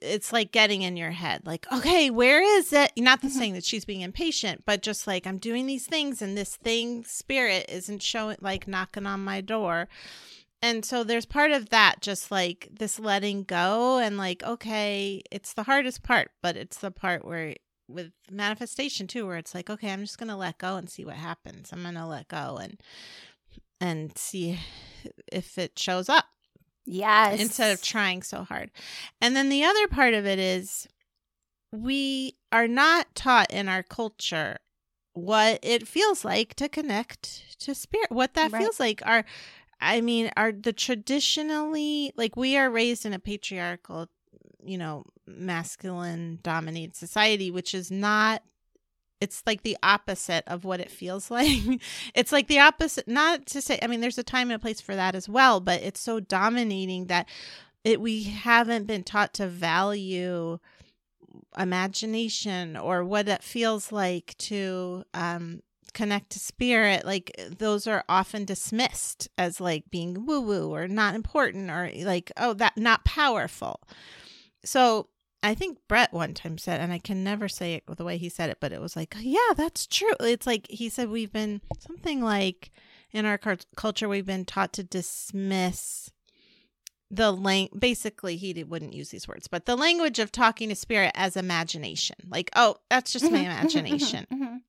[0.00, 2.92] it's like getting in your head like okay where is it?
[2.96, 3.38] Not the Mhm.
[3.38, 7.04] saying that she's being impatient but just like i'm doing these things and this thing
[7.04, 9.88] spirit isn't showing like knocking on my door.
[10.62, 15.52] And so there's part of that just like this letting go and like okay it's
[15.52, 17.54] the hardest part but it's the part where
[17.86, 21.16] with manifestation too where it's like okay i'm just gonna let go and see what
[21.16, 21.70] happens.
[21.72, 22.80] I'm gonna let go and
[23.80, 24.58] and see
[25.30, 26.24] if it shows up
[26.84, 28.70] yes instead of trying so hard.
[29.20, 30.86] And then the other part of it is
[31.72, 34.58] we are not taught in our culture
[35.12, 38.62] what it feels like to connect to spirit, what that Right.
[38.62, 39.02] feels like.
[39.06, 39.24] Our
[39.80, 44.08] I mean, are the traditionally like we are raised in a patriarchal,
[44.64, 48.42] you know, masculine dominated society, which is not
[49.20, 51.80] it's like the opposite of what it feels like.
[52.14, 54.80] it's like the opposite not to say I mean there's a time and a place
[54.80, 57.28] for that as well, but it's so dominating that
[57.84, 60.58] it we haven't been taught to value
[61.58, 65.60] imagination or what it feels like to um
[65.92, 71.14] connect to spirit like those are often dismissed as like being woo woo or not
[71.14, 73.80] important or like oh that not powerful
[74.64, 75.08] so
[75.44, 78.28] i think brett one time said and i can never say it the way he
[78.28, 80.14] said it but it was like yeah that's true.
[80.20, 82.70] It's like he said we've been something like
[83.12, 83.38] in our
[83.76, 86.10] culture we've been taught to dismiss
[87.10, 91.12] the lang basically he wouldn't use these words but the language of talking to spirit
[91.14, 92.16] as imagination.
[92.28, 94.60] Like oh that's just my Mhm, mhm, mhm, imagination mhm.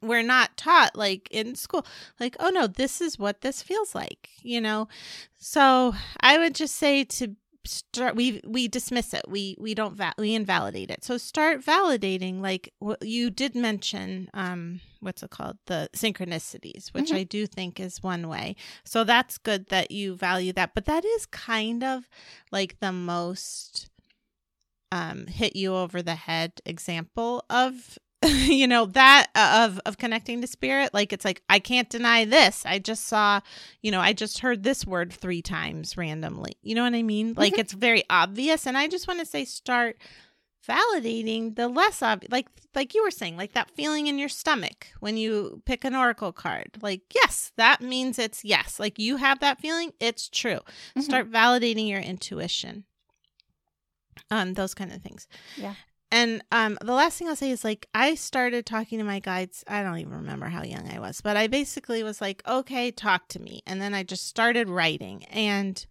[0.00, 1.84] we're not taught like in school
[2.18, 4.88] like oh no this is what this feels like you know?
[5.36, 9.22] So i would just say to start we we dismiss it.
[9.28, 11.04] We we don't va- we invalidate it.
[11.04, 15.58] So start validating like what you did mention um what's it called?
[15.66, 17.16] The synchronicities which Mhm.
[17.16, 18.56] i do think is one way.
[18.84, 22.08] So that's good that you value that but that is kind of
[22.52, 23.88] like the most
[24.92, 27.98] um hit you over the head example of
[28.46, 32.24] you know that uh, of of connecting to spirit like it's like i can't deny
[32.24, 32.64] this.
[32.66, 33.40] I just saw
[33.82, 36.56] you know i just heard this word three times randomly.
[36.62, 37.34] You know what i mean?
[37.36, 37.58] Like Mhm.
[37.58, 38.66] it's very obvious.
[38.66, 39.96] And i just want to say start
[40.66, 44.86] validating the less obvious like like you were saying like that feeling in your stomach
[45.00, 46.78] when you pick an oracle card.
[46.80, 48.80] Like yes that means it's yes.
[48.80, 50.60] Like you have that feeling it's true.
[50.96, 51.02] Mhm.
[51.02, 52.84] start validating your intuition
[54.30, 55.26] um those kind of things.
[55.56, 55.74] Yeah.
[56.14, 59.64] And um the last thing i'll say is like i started talking to my guides
[59.66, 63.26] i don't even remember how young i was but i basically was like okay talk
[63.28, 63.62] to me.
[63.66, 65.84] And then i just started writing and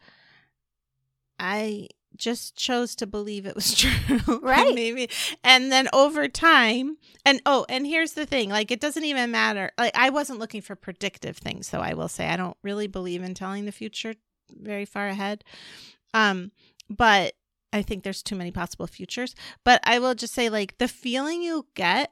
[1.39, 3.91] i just chose to believe it was true.
[4.41, 4.75] Right.
[4.75, 5.09] maybe.
[5.43, 9.71] And then over time and oh and here's the thing like it doesn't even matter
[9.77, 12.27] like i wasn't looking for predictive things so i will say.
[12.27, 14.13] I don't really believe in telling the future
[14.49, 15.43] very far ahead.
[16.13, 16.51] Um
[16.89, 17.33] but
[17.73, 21.41] i think there's too many possible futures but i will just say like the feeling
[21.41, 22.11] you get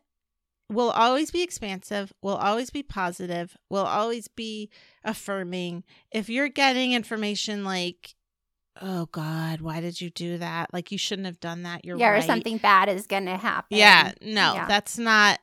[0.70, 4.70] will always be expansive will always be positive will always be
[5.04, 8.16] affirming if you're getting information like
[8.82, 12.10] oh god why did you do that like you shouldn't have done that you're yeah,
[12.10, 13.78] right or something bad is gonna happen.
[13.78, 14.68] yeah, no, Yeah.
[14.68, 15.40] that's not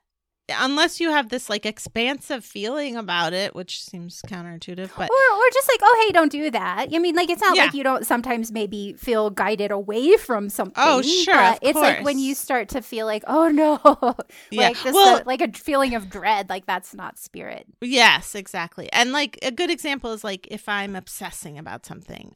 [0.50, 5.50] unless you have this like expansive feeling about it, which seems counterintuitive, but Or, or
[5.52, 6.88] just like, oh, hey, don't do that.
[6.92, 7.64] I mean, like, it's not Yeah.
[7.64, 10.74] like you don't sometimes maybe feel guided away from something.
[10.76, 13.78] Oh, sure, it's like when you start to feel like, oh no,
[14.50, 14.68] Yeah.
[14.68, 16.48] like this, Well- like a feeling of dread.
[16.48, 17.66] Like that's not spirit.
[17.80, 18.90] yes, exactly.
[18.92, 22.32] And like a good example is like if I'm obsessing about something,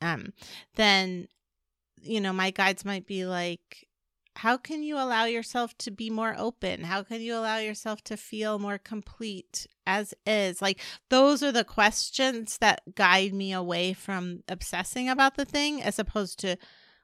[0.00, 0.32] um,
[0.76, 1.28] then
[2.02, 3.86] you know, my guides might be like
[4.36, 6.84] how can you allow yourself to be more open?
[6.84, 10.62] How can you allow yourself to feel more complete as is?
[10.62, 15.98] Like those are the questions that guide me away from obsessing about the thing as
[15.98, 16.56] opposed to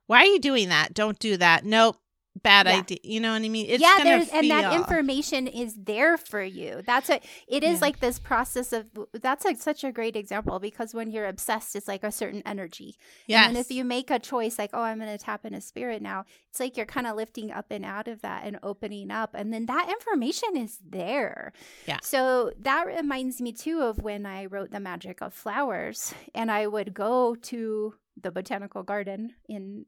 [0.06, 0.94] why are you doing that?
[0.94, 1.64] Don't do that.
[1.64, 1.96] Nope.
[2.42, 2.78] Bad Yeah.
[2.78, 2.98] idea.
[3.02, 3.66] You know what I mean?
[3.68, 6.82] It's yeah, gonna there's and that information is there for you.
[6.86, 7.86] That's a it is Yeah.
[7.86, 11.88] like this process of that's like such a great example because when you're obsessed, it's
[11.88, 12.96] like a certain energy.
[13.26, 13.48] Yeah.
[13.48, 16.24] And if you make a choice like, oh, I'm going to tap into spirit now,
[16.50, 19.30] it's like you're kind of lifting up and out of that and opening up.
[19.34, 21.52] And then that information is there.
[21.86, 21.98] Yeah.
[22.02, 26.66] So that reminds me too of when I wrote The Magic of Flowers and I
[26.66, 29.86] would go to the botanical garden in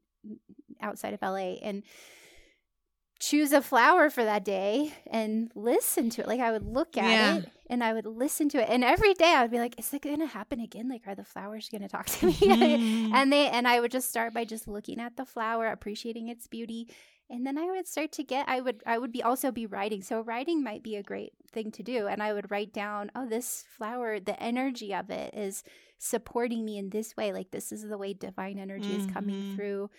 [0.81, 1.83] outside of LA and
[3.19, 6.27] choose a flower for that day and listen to it.
[6.27, 7.35] Like I would look at Yeah.
[7.37, 8.69] it and I would listen to it.
[8.69, 10.87] And every day I would be like, is it going to happen again?
[10.89, 12.33] Like, are the flowers going to talk to me?
[12.33, 13.11] Mhm.
[13.13, 16.47] and they and I would just start by just looking at the flower, appreciating its
[16.47, 16.87] beauty.
[17.31, 20.01] And then I would start to get I would I would be also be writing.
[20.01, 22.07] So writing might be a great thing to do.
[22.07, 25.63] And I would write down, oh, this flower, the energy of it is
[25.97, 27.33] supporting me in this way.
[27.33, 29.55] Like this is the way divine energy is coming Mhm.
[29.55, 29.89] through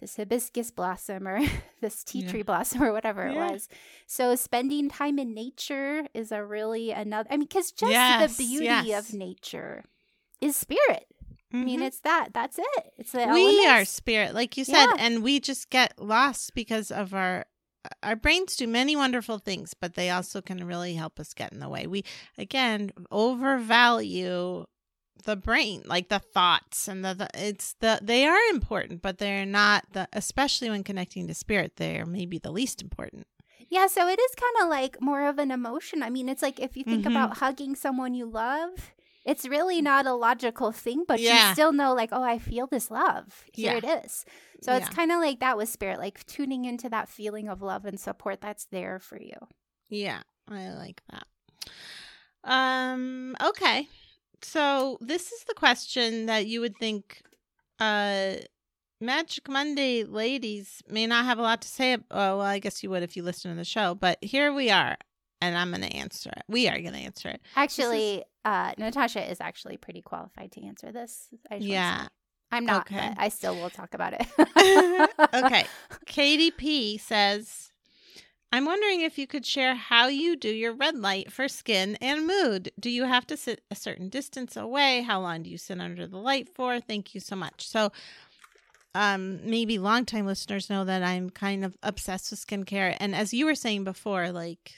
[0.00, 1.40] this hibiscus blossom or
[1.80, 2.28] this tea Yeah.
[2.30, 3.32] tree blossom or whatever Yeah.
[3.48, 3.68] it was.
[4.06, 8.44] So spending time in nature is a really another I mean cuz just Yes, the
[8.44, 9.08] beauty yes.
[9.08, 9.84] of nature
[10.40, 11.06] is spirit.
[11.52, 11.86] I mean Mhm.
[11.86, 12.92] it's that that's it.
[12.98, 14.94] It's the we are spirit, like you said, Yeah.
[14.98, 17.46] and we just get lost because of our
[18.02, 21.60] our brains do many wonderful things, but they also can really help us get in
[21.60, 21.86] the way.
[21.86, 22.02] We
[22.38, 24.64] again overvalue
[25.24, 29.46] the brain, like the thoughts and the, the it's the they are important, but they're
[29.46, 33.26] not the especially when connecting to spirit, they're maybe the least important.
[33.70, 36.02] Yeah, so it is kind of like more of an emotion.
[36.02, 37.10] I mean, it's like if you think Mhm.
[37.10, 38.92] about hugging someone you love,
[39.24, 41.48] it's really not a logical thing, but Yeah.
[41.48, 43.44] you still know, like, oh, I feel this love.
[43.54, 43.78] Here Yeah.
[43.78, 44.26] it is.
[44.60, 47.84] So it's kind of like that with spirit, like tuning into that feeling of love
[47.86, 49.36] and support that's there for you.
[49.88, 51.26] Yeah, I like that.
[52.44, 53.88] Um, okay.
[54.44, 57.22] So this is the question that you would think
[57.80, 58.34] uh
[59.00, 61.94] Magic Monday ladies may not have a lot to say.
[61.94, 64.52] ab- Oh, well, I guess you would if you listen to the show, but here
[64.52, 64.96] we are,
[65.42, 66.44] and I'm going to answer it.
[66.48, 67.42] We are going to answer it.
[67.56, 71.28] Actually, uh, Natasha is actually pretty qualified to answer this.
[71.50, 72.06] I just yeah.
[72.52, 73.10] I'm not, Okay.
[73.14, 74.26] but I still will talk about it.
[75.34, 75.66] okay.
[76.06, 77.72] Katie P says,
[78.54, 82.24] I'm wondering if you could share how you do your red light for skin and
[82.24, 82.70] mood.
[82.78, 85.02] Do you have to sit a certain distance away?
[85.02, 86.78] How long do you sit under the light for?
[86.78, 87.66] Thank you so much.
[87.66, 87.90] So,
[88.94, 92.96] um, maybe longtime listeners know that I'm kind of obsessed with skincare.
[93.00, 94.76] And as you were saying before, like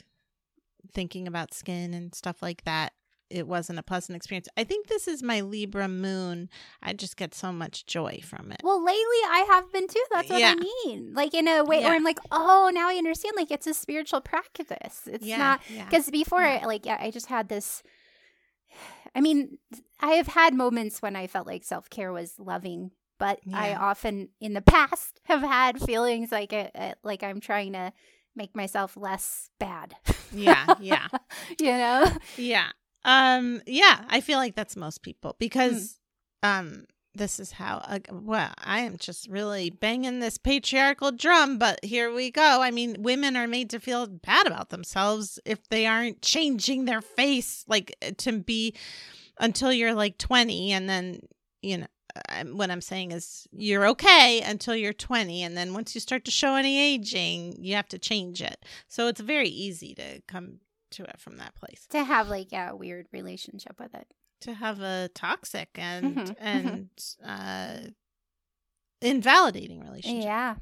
[0.95, 2.95] thinking about skin and stuff like that,
[3.31, 4.49] it wasn't a pleasant experience.
[4.57, 6.49] I think this is my Libra moon.
[6.83, 8.61] I just get so much joy from it.
[8.63, 10.03] Well, lately I have been too.
[10.13, 10.55] That's what Yeah.
[10.57, 11.13] I mean.
[11.15, 11.87] Like in a way Yeah.
[11.89, 13.35] where I'm like, oh, now I understand.
[13.37, 15.07] Like it's a spiritual practice.
[15.07, 17.83] It's yeah, not because before, like, yeah, I just had this.
[19.15, 19.59] I mean,
[20.01, 24.29] I have had moments when I felt like self care was loving, but I often
[24.41, 27.93] in the past have had feelings like it, it, like I'm trying to
[28.35, 29.95] make myself less bad.
[30.33, 31.09] Yeah, yeah.
[31.59, 32.11] you know.
[32.37, 32.69] Yeah.
[33.07, 35.99] Um yeah, I feel like that's most people because
[36.43, 41.83] um this is how uh, well I am just really banging this patriarchal drum but
[41.85, 42.61] here we go.
[42.61, 47.01] I mean, women are made to feel bad about themselves if they aren't changing their
[47.01, 48.75] face like to be
[49.39, 51.21] until you're like 20 and then
[51.63, 51.87] you know
[52.53, 56.31] what I'm saying is you're okay until you're 20 and then once you start to
[56.31, 58.65] show any aging, you have to change it.
[58.89, 60.61] So it's very easy to come
[60.93, 64.07] to it from that place To have like yeah, a weird relationship with it.
[64.43, 66.37] to have a toxic and Mhm, mhm.
[66.41, 66.91] and
[67.25, 67.77] uh
[69.03, 70.25] invalidating relationship.
[70.25, 70.55] Yeah.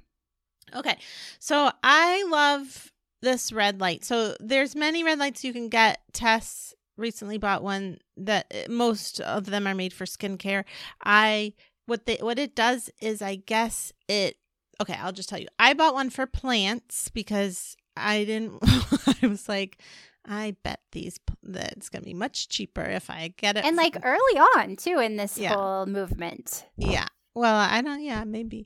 [0.75, 0.97] Okay.
[1.39, 2.91] So I love
[3.23, 4.05] this red light.
[4.05, 6.01] So there's many red lights you can get.
[6.13, 10.65] Tess recently bought one that uh, most of them are made for skincare.
[11.05, 11.55] I
[11.87, 14.37] what they what it does is I guess it
[14.81, 15.49] okay, I'll just tell you.
[15.59, 18.59] I bought one for plants because I didn't
[19.23, 19.79] I was like
[20.27, 23.77] I bet these that it's going to be much cheaper if I get it And
[23.77, 25.55] like early on too in this Yeah.
[25.55, 26.65] whole movement.
[26.77, 27.07] yeah.
[27.37, 28.65] Well, I don't, yeah, maybe.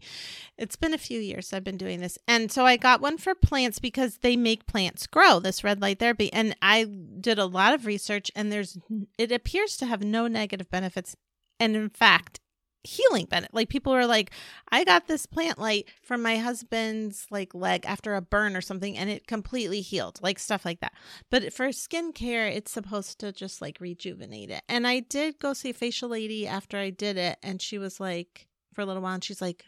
[0.58, 2.18] It's been a few years I've been doing this.
[2.28, 5.98] And so I got one for plants because they make plants grow, this red light
[6.00, 6.30] therapy.
[6.34, 8.76] And I did a lot of research and there's,
[9.16, 11.16] it appears to have no negative benefits.
[11.58, 12.40] And in fact,
[12.84, 13.54] healing benefit.
[13.54, 14.30] Like people were like,
[14.70, 18.96] I got this plant light from my husband's like leg after a burn or something
[18.96, 20.92] and it completely healed, like stuff like that.
[21.30, 24.62] But for skincare, it's supposed to just like rejuvenate it.
[24.68, 28.00] And I did go see a facial lady after I did it, and she was
[28.00, 29.64] like, for a little while, and she's like,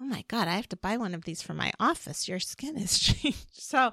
[0.00, 2.28] Oh my God, I have to buy one of these for my office.
[2.28, 3.46] Your skin has changed.
[3.52, 3.92] So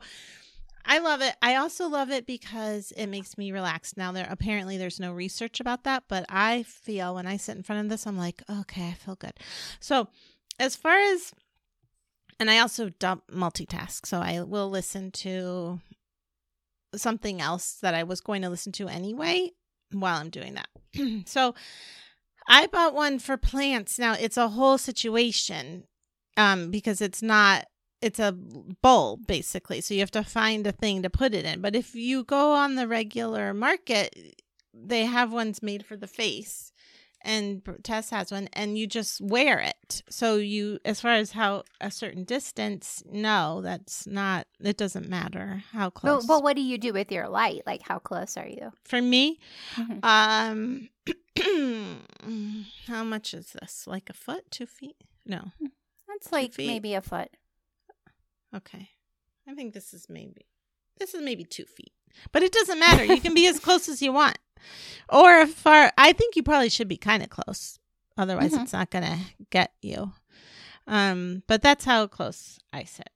[0.86, 1.36] I love it.
[1.42, 3.96] I also love it because it makes me relax.
[3.98, 7.64] Now there apparently there's no research about that, but I feel when I sit in
[7.64, 9.34] front of this, I'm like, okay, I feel good.
[9.80, 10.08] So
[10.60, 11.34] as far as
[12.40, 15.80] and I also dump multitask, so I will listen to
[16.96, 19.52] something else that I was going to listen to anyway
[19.92, 20.68] while I'm doing that.
[21.28, 21.54] so
[22.48, 24.00] I bought one for plants.
[24.00, 25.86] Now it's a whole situation
[26.38, 27.66] um because it's not
[28.02, 29.82] it's a bowl basically.
[29.82, 31.62] So you have to find a thing to put it in.
[31.62, 34.36] But if you go on the regular market,
[34.74, 36.72] they have ones made for the face
[37.24, 40.02] and Tess has one, and you just wear it.
[40.10, 44.48] So you, as far as how a certain distance, no, that's not.
[44.60, 46.26] It doesn't matter how close.
[46.26, 47.62] But, but what do you do with your light?
[47.68, 48.72] Like, how close are you?
[48.86, 49.38] For me,
[49.78, 50.04] Mhm.
[50.04, 50.90] um,
[52.88, 53.86] how much is this?
[53.86, 54.96] Like a foot, two feet?
[55.26, 55.52] No,
[56.08, 56.66] That's like feet.
[56.68, 57.30] maybe a foot.
[58.56, 58.90] Okay.
[59.48, 60.46] I think this is maybe
[61.00, 61.94] this is maybe two feet,
[62.32, 63.04] but it doesn't matter.
[63.06, 64.38] You can be as close as you want,
[65.10, 65.92] or far.
[65.98, 67.80] I think you probably should be kind of close.
[68.18, 68.64] Otherwise, Mhm.
[68.64, 69.18] it's not gonna
[69.50, 70.14] get you.
[70.88, 73.10] Um, but that's how close I sit.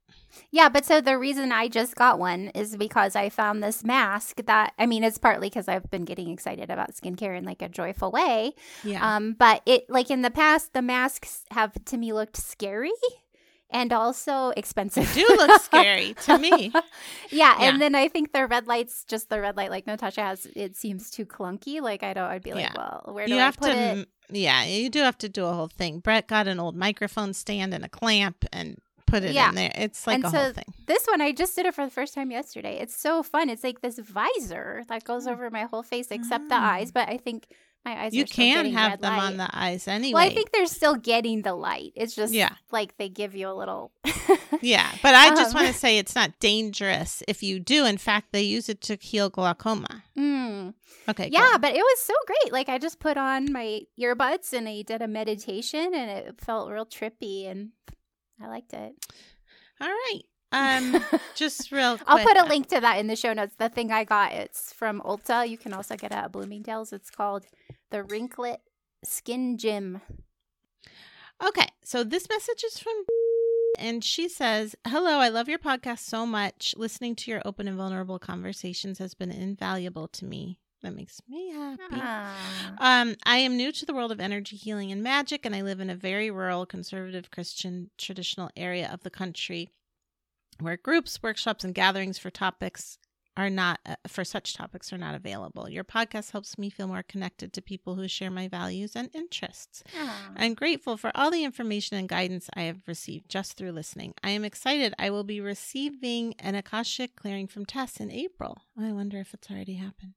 [0.52, 4.42] Yeah, but so the reason I just got one is because I found this mask
[4.46, 7.70] that I mean it's partly because I've been getting excited about skincare in like a
[7.70, 8.54] joyful way.
[8.84, 9.16] Yeah.
[9.16, 12.92] Um, but it like in the past the masks have to me looked scary
[13.70, 15.12] and also expensive.
[15.14, 16.72] do look scary to me.
[16.74, 16.82] yeah,
[17.32, 17.56] Yeah.
[17.60, 20.76] and then I think the red lights, just the red light like Natasha has, it
[20.76, 21.82] seems too clunky.
[21.82, 22.74] Like I don't, I'd be like, Yeah.
[22.76, 24.10] well, where do You I have put to, it?
[24.30, 26.00] yeah, you do have to do a whole thing.
[26.00, 29.50] Brett got an old microphone stand and a clamp and put it Yeah.
[29.50, 29.72] in there.
[29.76, 30.74] It's like And a so whole thing.
[30.88, 32.80] This one I just did it for the first time yesterday.
[32.80, 33.50] It's so fun.
[33.50, 35.32] It's like this visor that goes Oh.
[35.32, 36.74] over my whole face except the Ah.
[36.74, 37.48] eyes, but I think
[37.86, 39.24] my eyes You can have them light.
[39.24, 40.14] on the eyes anyway.
[40.14, 41.94] Well, I think they're still getting the light.
[41.96, 42.54] It's just Yeah.
[42.72, 43.92] like they give you a little.
[44.62, 47.86] Yeah, but I just Um, want to say it's not dangerous if you do.
[47.86, 50.04] In fact, they use it to heal glaucoma.
[50.18, 50.74] Mm.
[51.10, 51.30] Okay.
[51.32, 52.52] Yeah, but it was so great.
[52.54, 56.72] Like I just put on my earbuds and I did a meditation, and it felt
[56.72, 57.72] real trippy, and
[58.42, 58.94] I liked it.
[59.82, 60.22] All right.
[60.52, 61.04] Um,
[61.36, 61.98] just real.
[61.98, 62.08] Quick.
[62.10, 63.56] I'll put a link to that in the show notes.
[63.58, 65.48] The thing I got, it's from Ulta.
[65.48, 66.94] You can also get it at Bloomingdale's.
[66.94, 67.46] It's called
[67.92, 68.58] the WrinkLit
[69.04, 70.02] Skin Gym.
[71.46, 72.94] Okay, so this message is from
[73.80, 76.74] and she says, "Hello, I love your podcast so much.
[76.78, 80.60] Listening to your open and vulnerable conversations has been invaluable to me.
[80.82, 82.02] That makes me happy."
[82.80, 85.80] Um, I am new to the world of energy healing and magic, and I live
[85.80, 89.70] in a very rural, conservative Christian traditional area of the country
[90.60, 92.98] where groups, workshops, and gatherings for topics
[93.38, 95.70] are not uh, for such topics are not available.
[95.70, 99.84] Your podcast helps me feel more connected to people who share my values and interests.
[99.98, 100.32] Ah.
[100.36, 104.14] I'm grateful for all the information and guidance I have received just through listening.
[104.24, 104.94] I am excited.
[104.98, 108.62] I will be receiving an Akashic clearing from Tess in April.
[108.80, 110.14] I wonder if it's already happened.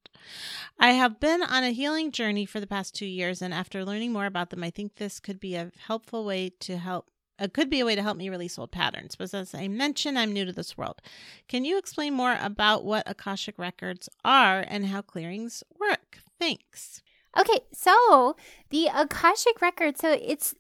[0.78, 4.12] I have been on a healing journey for the past two years, and after learning
[4.12, 7.10] more about them, I think this could be a helpful way to help.
[7.39, 9.14] It could be a way to help me release old patterns.
[9.14, 11.01] But as I mentioned, I'm new to this world.
[11.49, 16.18] Can you explain more about what Akashic records are and how clearings work?
[16.39, 17.03] Thanks.
[17.39, 18.36] Okay, so
[18.70, 20.55] the Akashic record, so it's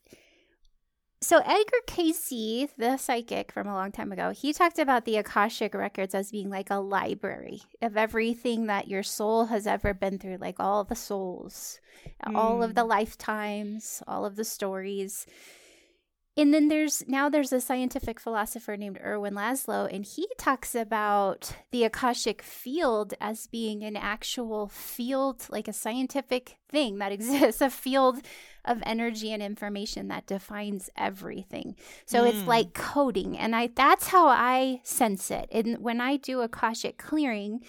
[1.20, 5.74] so Edgar Cayce, the psychic from a long time ago, he talked about the Akashic
[5.74, 10.36] records as being like a library of everything that your soul has ever been through,
[10.36, 11.80] like all the souls,
[12.34, 12.90] all of the hmm.
[12.90, 15.26] lifetimes, all of the stories.
[16.38, 21.52] And then there's now there's a scientific philosopher named Ervin Laszlo, and he talks about
[21.72, 27.68] the Akashic field as being an actual field, like a scientific thing that exists, a
[27.70, 28.18] field
[28.64, 31.74] of energy and information that defines everything.
[32.06, 32.46] So it's Mm.
[32.46, 35.48] like coding, and I that's how I sense it.
[35.50, 37.64] And when I do Akashic clearing,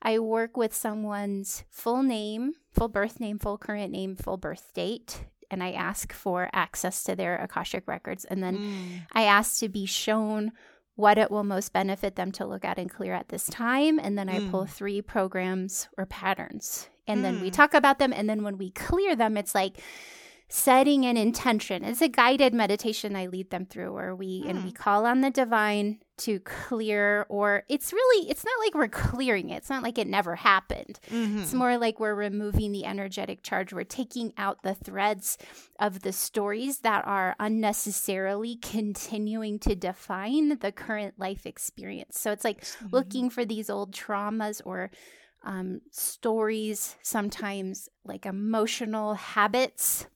[0.00, 5.24] I work with someone's full name, full birth name, full current name, full birth date,
[5.52, 8.24] and I ask for access to their Akashic records.
[8.24, 9.06] And then Mm.
[9.12, 10.50] I ask to be shown
[10.96, 13.98] what it will most benefit them to look at and clear at this time.
[14.00, 14.70] And then I pull Mm.
[14.70, 16.88] three programs or patterns.
[17.06, 17.54] And then we Mm.
[17.54, 18.12] talk about them.
[18.12, 19.80] And then when we clear them, it's like
[20.54, 21.82] setting an intention.
[21.82, 24.74] It's a guided meditation I lead them through where we and we Mm.
[24.74, 29.56] call on the divine to clear or it's really it's not like we're clearing it.
[29.56, 31.00] It's not like it never happened.
[31.08, 31.40] Mhm.
[31.40, 33.72] It's more like we're removing the energetic charge.
[33.72, 35.38] We're taking out the threads
[35.80, 42.20] of the stories that are unnecessarily continuing to define the current life experience.
[42.20, 42.86] So it's like Mm-hmm.
[42.92, 44.90] looking for these old traumas or
[45.44, 50.06] um, stories, sometimes like emotional habits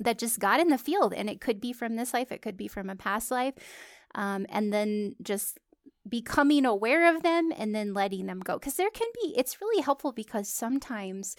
[0.00, 1.12] that just got in the field.
[1.14, 3.54] And it could be from this life, it could be from a past life.
[4.14, 5.58] Um, and then just
[6.08, 8.58] becoming aware of them and then letting them go.
[8.58, 11.36] Because there can be, it's really helpful because sometimes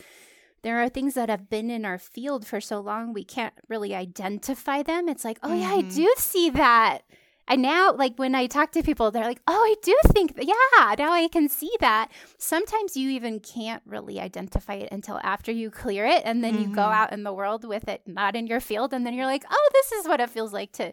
[0.64, 3.96] there are things that have been in our field for so long we can't really
[3.96, 5.08] identify them.
[5.08, 5.94] It's like, oh yeah, I Mhm.
[5.96, 7.04] do see that.
[7.48, 10.46] And now, like when I talk to people, they're like, oh, I do think that.
[10.46, 12.12] Yeah, now I can see that.
[12.38, 16.24] Sometimes you even can't really identify it until after you clear it.
[16.26, 16.94] And then you go Mhm.
[16.94, 18.94] out in the world with it not in your field.
[18.94, 20.92] And then you're like, oh, this is what it feels like to,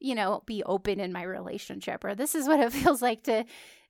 [0.00, 2.04] you know, be open in my relationship.
[2.04, 3.44] Or this is what it feels like to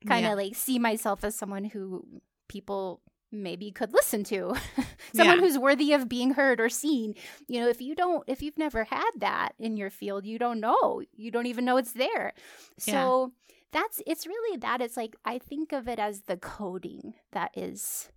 [0.05, 0.35] kind of Yeah.
[0.35, 2.05] like see myself as someone who
[2.47, 3.01] people
[3.33, 4.55] maybe could listen to.
[5.15, 5.41] Someone Yeah.
[5.41, 7.15] who's worthy of being heard or seen.
[7.47, 10.59] You know if you don't if you've never had that in your field you don't
[10.59, 11.01] know.
[11.15, 12.33] You don't even know it's there.
[12.77, 13.31] So
[13.71, 14.81] that's it's really that.
[14.81, 18.09] It's like i think of it as the coding that is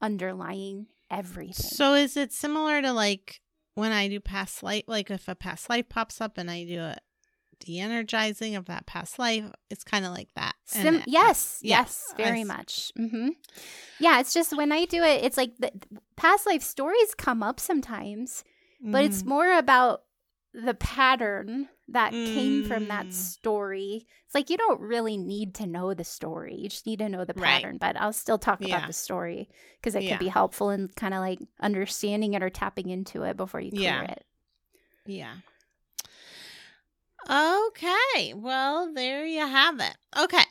[0.00, 1.52] underlying everything.
[1.54, 3.40] So is it similar to like
[3.74, 4.84] when I do past life?
[4.86, 6.96] Like if a past life pops up and I do a
[7.64, 10.54] de-energizing of that past life, it's kind of like that.
[10.64, 12.92] Sim- it- yes, yeah, yes, very s- much.
[12.96, 13.28] hmm
[13.98, 15.70] Yeah, it's just when I do it, it's like the
[16.16, 18.44] past life stories come up sometimes,
[18.82, 19.26] but it's Mhm.
[19.26, 20.02] more about
[20.54, 23.12] the pattern that came from that Mm.
[23.12, 24.06] story.
[24.26, 27.24] It's like you don't really need to know the story; you just need to know
[27.24, 27.62] the Right.
[27.62, 27.78] pattern.
[27.78, 28.76] But I'll still talk Yeah.
[28.76, 30.10] about the story because it Yeah.
[30.10, 33.70] can be helpful in kind of like understanding it or tapping into it before you
[33.70, 34.10] clear Yeah.
[34.12, 34.26] it.
[35.06, 35.34] Yeah.
[37.28, 38.34] Okay.
[38.34, 39.96] Well, there you have it.
[40.18, 40.44] Okay.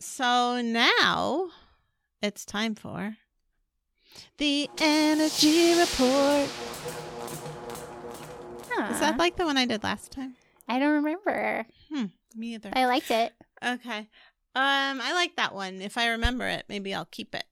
[0.00, 1.48] So now
[2.22, 3.16] it's time for
[4.38, 6.48] the energy report.
[8.88, 9.00] Is Huh.
[9.00, 10.34] that like the one I did last time?
[10.68, 11.66] I don't remember.
[11.92, 12.70] Hmm, me either.
[12.72, 13.32] I liked it.
[13.64, 14.08] Okay.
[14.54, 15.80] Um, I like that one.
[15.80, 17.44] If I remember it, maybe I'll keep it.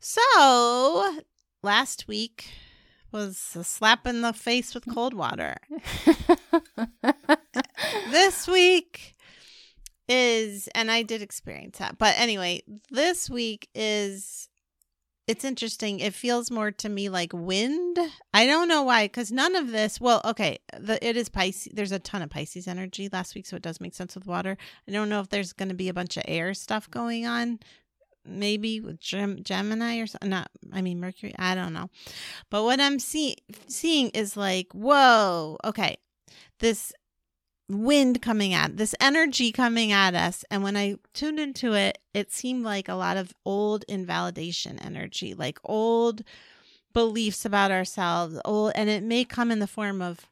[0.00, 1.18] So
[1.62, 2.50] last week
[3.12, 5.56] was a slap in the face with cold water.
[8.10, 9.14] this week
[10.08, 11.98] is and I did experience that.
[11.98, 14.48] But anyway, this week is
[15.26, 16.00] it's interesting.
[16.00, 17.98] It feels more to me like wind.
[18.32, 21.72] I don't know why cuz none of this, well, okay, the it is Pisces.
[21.74, 24.56] There's a ton of Pisces energy last week so it does make sense with water.
[24.86, 27.60] I don't know if there's going to be a bunch of air stuff going on.
[28.24, 30.30] Maybe with Gem- Gemini or something.
[30.30, 31.34] Not, I mean Mercury.
[31.38, 31.88] I don't know.
[32.50, 35.96] But what I'm see- seeing is like, whoa, okay,
[36.58, 36.92] this
[37.70, 42.32] wind coming at this energy coming at us and when i tuned into it it
[42.32, 46.22] seemed like a lot of old invalidation energy like old
[46.94, 50.30] beliefs about ourselves old and it may come in the form of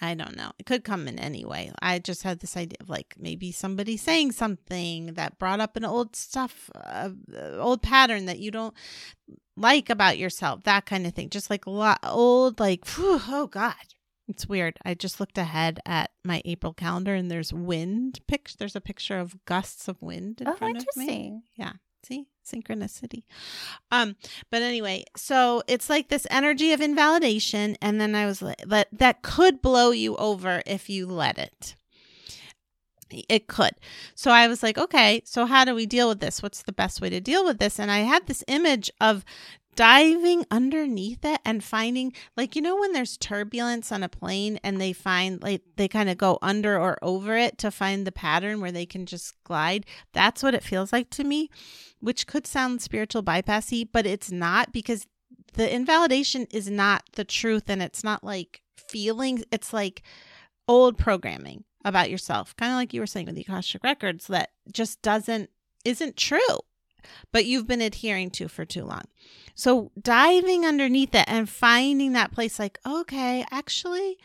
[0.00, 2.88] i don't know it could come in any way i just had this idea of
[2.88, 7.10] like maybe somebody saying something that brought up an old stuff uh,
[7.58, 8.74] old pattern that you don't
[9.56, 13.46] like about yourself that kind of thing just like a lot old like phew, oh
[13.46, 13.74] god
[14.28, 14.78] it's weird.
[14.84, 19.18] I just looked ahead at my April calendar and there's wind pic there's a picture
[19.18, 21.04] of gusts of wind in oh, front of me.
[21.04, 21.42] interesting.
[22.02, 22.26] See?
[22.46, 23.24] Synchronicity.
[23.90, 24.16] Um,
[24.50, 28.88] but anyway, so it's like this energy of invalidation, and then I was like that
[28.92, 31.74] that could blow you over if you let it.
[33.10, 33.72] It could.
[34.14, 36.42] So I was like, okay, so how do we deal with this?
[36.42, 37.78] What's the best way to deal with this?
[37.80, 39.24] And I had this image of
[39.78, 44.80] diving underneath it and finding like you know when there's turbulence on a plane and
[44.80, 48.60] they find like they kind of go under or over it to find the pattern
[48.60, 49.86] where they can just glide?
[50.12, 51.48] That's what it feels like to me
[52.00, 55.06] which could sound spiritual bypassy but it's not because
[55.52, 60.02] the invalidation is not the truth and it's not like feelings it's like
[60.66, 64.50] old programming about yourself kind of like you were saying with the akashic records that
[64.72, 65.50] just doesn't
[65.84, 66.58] isn't true
[67.32, 69.02] but you've been adhering to for too long
[69.58, 74.16] so diving underneath it and finding that place like, okay, actually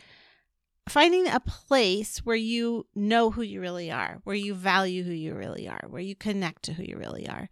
[0.88, 5.34] finding a place where you know who you really are, where you value who you
[5.34, 7.48] really are, where you connect to who you really are.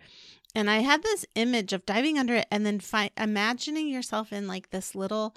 [0.55, 4.47] And I had this image of diving under it and then fi- imagining yourself in
[4.47, 5.35] like this little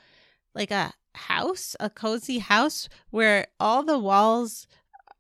[0.54, 4.68] like a house, a cozy house where all the walls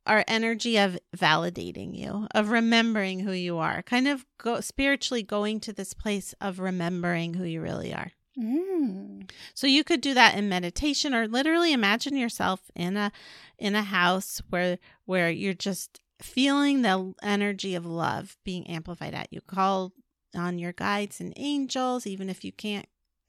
[0.05, 5.59] are energy of validating you, of remembering who you are, kind of go spiritually going
[5.61, 8.11] to this place of remembering who you really are.
[8.37, 9.29] Mm.
[9.53, 13.11] So you could do that in meditation or literally imagine yourself in a
[13.57, 19.31] in a house where where you're just feeling the energy of love being amplified at
[19.31, 19.41] you.
[19.41, 19.93] Call
[20.35, 22.87] on your guides and angels even if you can't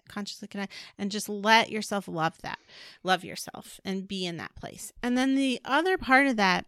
[0.09, 2.59] consciously connect and just let yourself love that.
[3.03, 4.93] Love yourself and be in that place.
[5.03, 6.67] And then the other part of that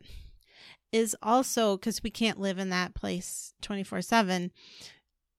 [0.93, 4.51] is also because we can't live in that place 24 7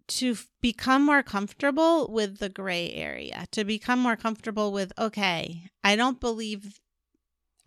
[0.08, 5.70] to f- become more comfortable with the gray area, to become more comfortable with, okay,
[5.84, 6.80] I don't believe,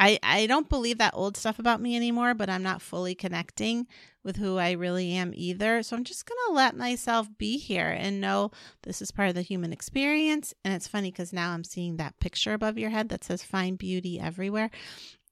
[0.02, 3.86] I, I don't believe that old stuff about me anymore, but I'm not fully connecting
[4.24, 5.80] with who I really am either.
[5.84, 8.50] So I'm just going to let myself be here and know
[8.82, 10.54] this is part of the human experience.
[10.64, 13.78] And it's funny because now I'm seeing that picture above your head that says find
[13.78, 14.72] beauty everywhere.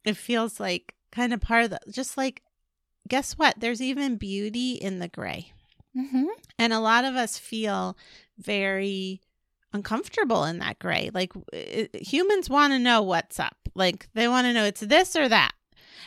[0.05, 2.41] It feels like kind of part of the, just like,
[3.09, 3.59] guess what?
[3.59, 5.53] There's even beauty in the gray.
[5.97, 6.27] Mm-hmm.
[6.61, 7.97] And a lot of us feel
[8.39, 9.21] very
[9.73, 11.11] uncomfortable in that gray.
[11.13, 13.57] Like it, humans want to know what's up.
[13.75, 15.53] Like they want to know it's this or that.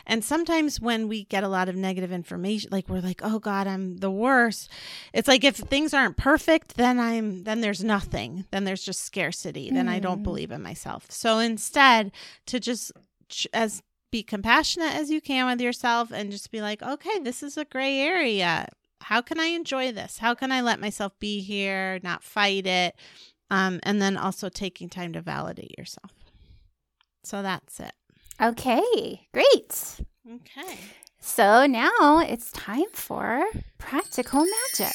[0.06, 3.66] And sometimes when we get a lot of negative information, like we're like, "Oh God,
[3.66, 4.70] I'm the worst."
[5.14, 8.44] It's like if things aren't perfect, then I'm then there's nothing.
[8.50, 9.70] Then there's just scarcity.
[9.70, 10.24] Then I don't Mm.
[10.24, 11.06] believe in myself.
[11.10, 12.12] So instead,
[12.46, 12.92] to just
[13.54, 17.56] as be compassionate as you can with yourself and just be like, "Okay, this is
[17.56, 18.68] a gray area.
[19.00, 20.18] How can I enjoy this?
[20.18, 22.94] How can I let myself be here, not fight it?"
[23.50, 26.10] Um, and then also taking time to validate yourself.
[27.24, 27.92] So that's it.
[28.40, 30.00] Okay, great.
[30.28, 30.78] Okay.
[31.20, 33.44] So now it's time for
[33.78, 34.92] practical magic.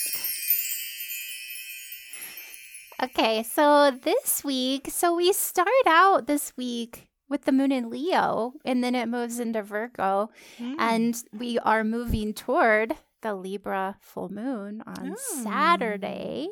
[3.01, 8.53] Okay, so this week, so we start out this week with the moon in Leo,
[8.65, 10.75] and then it moves into Virgo, Mm.
[10.79, 15.43] and we are moving toward the Libra full moon on Oh.
[15.43, 16.49] Saturday.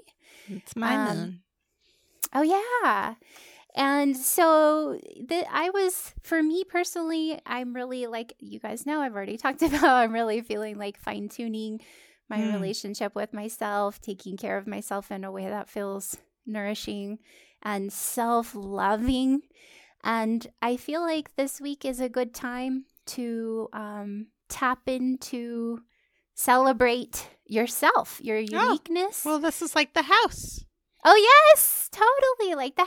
[0.47, 1.39] it's my um, moon.
[2.34, 3.15] Oh yeah.
[3.76, 9.15] And so the I was for me personally, I'm really like you guys know I've
[9.15, 11.82] already talked about I'm really feeling like fine tuning
[12.30, 12.53] my Mm.
[12.53, 17.20] relationship with myself, taking care of myself in a way that feels nourishing
[17.63, 19.41] and self-loving.
[20.03, 25.80] And I feel like this week is a good time to um tap into
[26.36, 29.24] celebrate yourself, your uniqueness.
[29.26, 30.63] Well, this is like the house.
[31.05, 31.15] Oh,
[31.53, 32.55] yes, totally.
[32.55, 32.85] Like the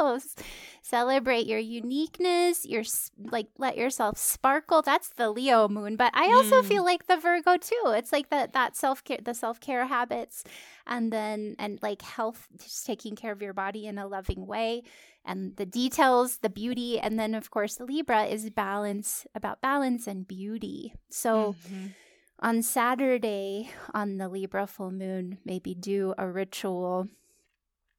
[0.00, 0.34] house.
[0.82, 2.82] Celebrate your uniqueness, your
[3.30, 4.82] like let yourself sparkle.
[4.82, 6.68] That's the Leo moon, but I also Mm.
[6.68, 7.82] feel like the Virgo too.
[7.94, 10.42] It's like that that self-care the self-care habits
[10.86, 14.82] and then and like health just taking care of your body in a loving way
[15.24, 20.26] and the details, the beauty, and then of course Libra is balance about balance and
[20.26, 20.94] beauty.
[21.10, 21.94] So Mhm.
[22.40, 27.06] on Saturday on the Libra full moon, maybe do a ritual.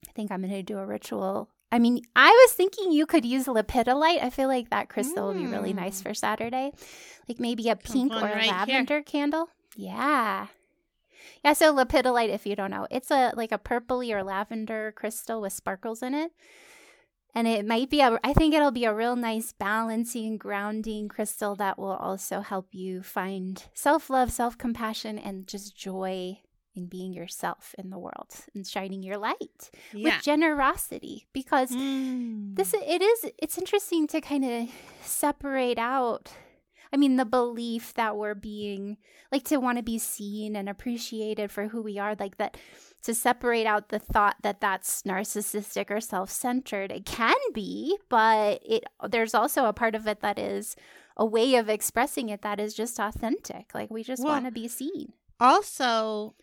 [0.08, 1.50] I think I'm going to do a ritual.
[1.72, 4.22] I mean, I was thinking you could use lepidolite.
[4.22, 6.04] I feel like that crystal would be really nice Mm.
[6.04, 6.72] for Saturday.
[7.30, 8.52] Like maybe a Got pink or a right here.
[8.54, 9.48] lavender candle.
[9.78, 10.48] Yeah.
[11.46, 15.40] Yeah, so lepidolite, if you don't know, it's a like a purpley or lavender crystal
[15.42, 16.32] with sparkles in it.
[17.34, 21.56] And it might be a I think it'll be a real nice balancing, grounding crystal
[21.56, 26.42] that will also help you find self-love, self-compassion and just joy
[26.76, 30.16] in being yourself in the world and shining your light Yeah.
[30.16, 32.56] with generosity because Mm.
[32.56, 34.70] this it is it's interesting to kind of
[35.04, 36.32] separate out
[36.94, 38.98] i mean the belief that we're being
[39.32, 42.56] like to want to be seen and appreciated for who we are like that
[43.04, 48.84] to separate out the thought that that's narcissistic or self-centered it can be but it
[49.10, 50.76] there's also a part of it that is
[51.18, 54.52] a way of expressing it that is just authentic like we just Well, want to
[54.52, 56.36] be seen Also,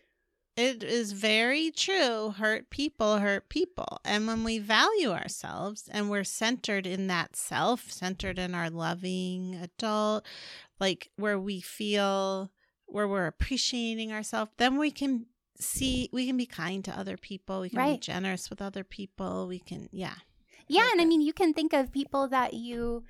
[0.59, 2.31] it is very true.
[2.31, 4.01] Hurt people hurt people.
[4.03, 9.55] And when we value ourselves and we're centered in that self, centered in our loving
[9.55, 10.25] adult,
[10.77, 12.51] like where we feel
[12.87, 17.61] where we're appreciating ourselves, then we can see we can be kind to other people.
[17.61, 19.47] We can be generous with other people.
[19.47, 20.15] We can yeah.
[20.67, 23.05] Yeah, Like and I mean you can think of people that you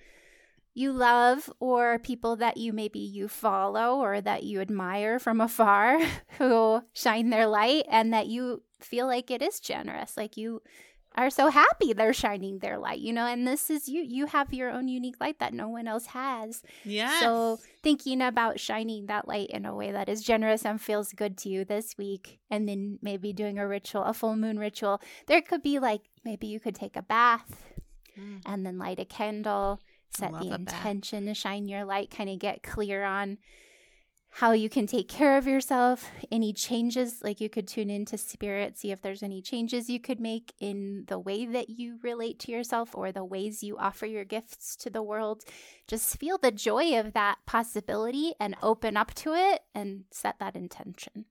[0.73, 5.99] you love or people that you maybe you follow or that you admire from afar
[6.37, 10.15] who shine their light and that you feel like it is generous.
[10.15, 10.61] Like you
[11.15, 14.53] are so happy they're shining their light, you know, and this is you you have
[14.53, 16.61] your own unique light that no one else has.
[16.85, 21.11] yeah So thinking about shining that light in a way that is generous and feels
[21.11, 25.01] good to you this week, and then maybe doing a ritual, a full moon ritual.
[25.25, 27.65] There could be like maybe you could take a bath
[28.17, 28.41] Mm.
[28.45, 29.79] and then light a candle,
[30.11, 33.37] set the intention to shine your light, kind of get clear on
[34.31, 38.77] how you can take care of yourself, any changes, like you could tune into spirit,
[38.77, 42.51] see if there's any changes you could make in the way that you relate to
[42.51, 45.43] yourself or the ways you offer your gifts to the world.
[45.87, 50.55] Just feel the joy of that possibility and open up to it and set that
[50.55, 51.25] intention.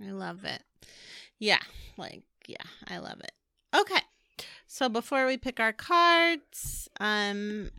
[0.00, 0.62] I love it.
[1.38, 1.60] Yeah,
[1.96, 3.32] like yeah, I love it.
[3.74, 4.00] Okay.
[4.66, 7.70] So before we pick our cards, um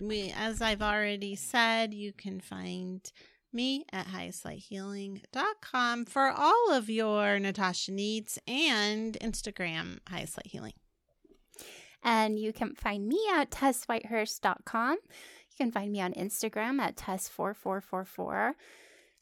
[0.00, 3.10] we as I've already said, you can find
[3.52, 10.74] me at highestlighthealing.com for all of your Natasha needs and Instagram highest healing.
[12.02, 14.92] And you can find me at tesswhitehurst.com.
[14.92, 18.52] You can find me on Instagram at Tess4444,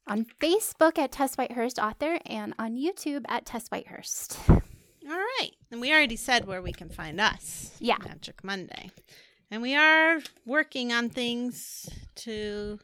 [0.06, 4.38] on Facebook at Tess Whitehurst Author, and on YouTube at Tess Whitehurst.
[4.48, 5.52] All right.
[5.70, 7.70] And we already said where we can find us.
[7.78, 7.96] Yeah.
[8.04, 8.90] Magic Monday.
[9.50, 12.78] And we are working on things to,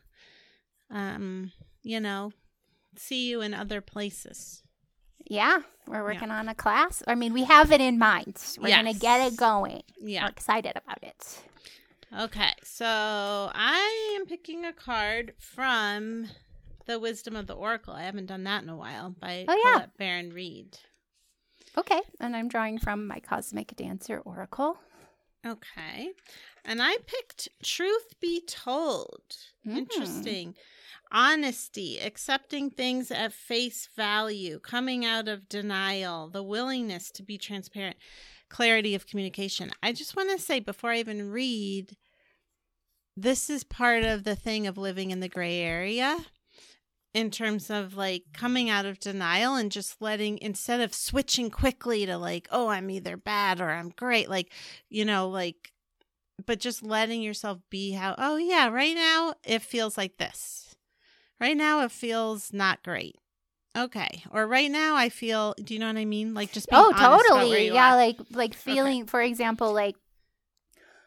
[0.90, 1.52] um,
[1.82, 2.32] you know,
[2.96, 4.62] see you in other places.
[5.24, 7.02] Yeah, we're working on a class.
[7.06, 8.36] I mean, we have it in mind.
[8.60, 9.82] We're going to get it going.
[10.00, 10.24] Yeah.
[10.24, 11.42] We're excited about it.
[12.18, 16.26] Okay, so I am picking a card from
[16.86, 17.94] the Wisdom of the Oracle.
[17.94, 19.72] I haven't done that in a while by Oh, yeah.
[19.72, 20.78] Colette Baron-Reid.
[21.78, 24.76] Okay, and I'm drawing from my Cosmic Dancer Oracle.
[25.46, 26.10] Okay,
[26.64, 29.22] and I picked Truth Be Told.
[29.66, 29.78] Mm.
[29.78, 30.54] Interesting.
[31.10, 37.96] Honesty, accepting things at face value, coming out of denial, the willingness to be transparent,
[38.48, 39.70] clarity of communication.
[39.82, 41.96] I just want to say before I even read,
[43.14, 46.16] this is part of the thing of living in the gray area
[47.14, 52.06] in terms of like coming out of denial and just letting instead of switching quickly
[52.06, 54.50] to like oh i'm either bad or i'm great like
[54.88, 55.72] you know like
[56.46, 60.74] but just letting yourself be how oh yeah right now it feels like this.
[61.40, 63.16] Right now it feels not great.
[63.76, 64.22] Okay.
[64.30, 66.34] Or right now i feel do you know what i mean?
[66.34, 67.70] Like just being Oh, honest about where totally.
[67.70, 67.96] Yeah, are.
[67.96, 69.96] like like feeling, for example, like,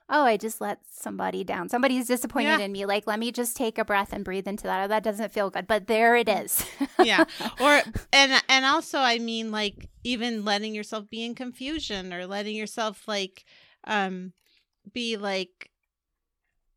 [0.10, 1.68] oh, I just let somebody down.
[1.70, 2.66] Somebody's disappointed Yeah.
[2.66, 2.86] in me.
[2.86, 4.84] Like, let me just take a breath and breathe into that.
[4.84, 6.64] Oh, that doesn't feel good, but there it is.
[7.03, 7.26] yeah
[7.60, 7.82] or
[8.14, 13.08] and and also i mean like even letting yourself be in confusion or letting yourself
[13.08, 13.43] like
[13.86, 14.32] um
[14.93, 15.70] be like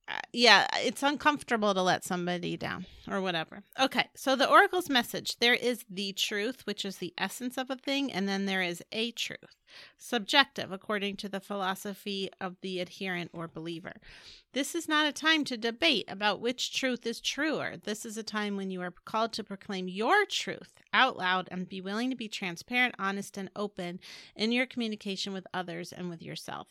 [0.08, 5.38] Uh, yeah it's uncomfortable to let somebody down or whatever okay so the oracle's message
[5.38, 8.82] there is the truth which is the essence of a thing and then there is
[8.90, 9.56] a truth
[9.98, 13.94] subjective according to the philosophy of the adherent or believer
[14.54, 17.76] this is not a time to debate about which truth is truer.
[17.76, 21.68] This is a time when you are called to proclaim your truth out loud and
[21.68, 24.00] be willing to be transparent, honest, and open
[24.34, 26.68] in your communication with others and with yourself.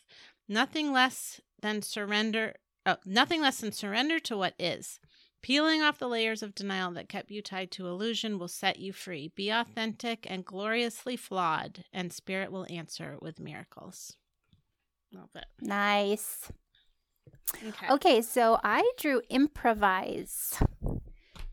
[0.49, 2.55] Nothing less than surrender.
[2.87, 5.01] Oh, nothing less than surrender to what is.
[5.41, 8.93] Peeling off the layers of denial that kept you tied to illusion will set you
[8.93, 9.31] free.
[9.35, 14.15] Be authentic and gloriously flawed, and spirit will answer with miracles.
[15.13, 15.45] Love it.
[15.61, 16.49] nice.
[17.65, 17.87] Okay.
[17.89, 20.57] Okay, so I drew improvise.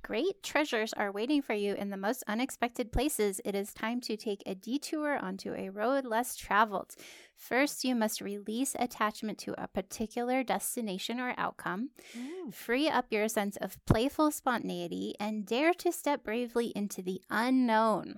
[0.05, 3.41] Great treasures are waiting for you in the most unexpected places.
[3.43, 6.95] It is time to take a detour onto a road less traveled.
[7.35, 11.89] First, you must release attachment to a particular destination or outcome,
[12.53, 18.17] free up your sense of playful spontaneity, and dare to step bravely into the unknown.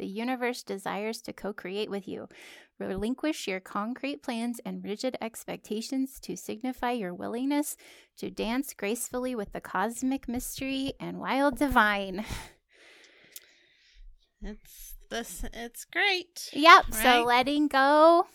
[0.00, 2.26] The universe desires to co create with you.
[2.78, 7.76] Relinquish your concrete plans and rigid expectations to signify your willingness
[8.16, 12.24] to dance gracefully with the cosmic mystery and wild divine.
[14.42, 15.44] It's this.
[15.52, 16.48] It's great.
[16.54, 17.02] Yep, Right.
[17.02, 18.26] so letting go,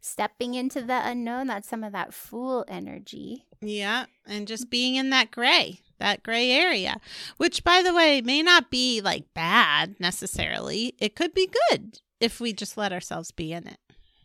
[0.00, 3.44] stepping into the unknown, that's some of that fool energy.
[3.60, 6.96] Yeah, and just being in that gray, that gray area,
[7.38, 10.94] which, by the way, may not be like bad necessarily.
[10.98, 13.78] It could be good if we just let ourselves be in it.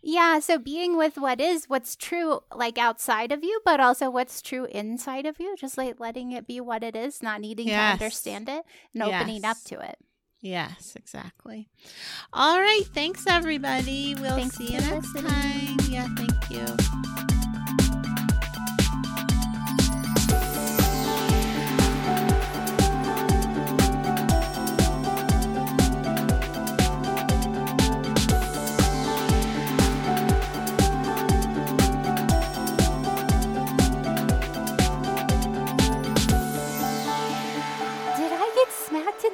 [0.04, 4.42] Yeah, so being with what is, what's true, like outside of you, but also what's
[4.42, 7.98] true inside of you, just like letting it be what it is, not needing Yes.
[7.98, 8.64] to understand it
[8.94, 9.98] and opening up to it.
[10.40, 11.68] Yes, exactly.
[12.32, 12.84] All right.
[12.94, 14.16] Thanks, everybody.
[14.16, 15.32] We'll Thanks see you next listening.
[15.32, 15.78] time.
[15.90, 17.37] Yeah, thank you.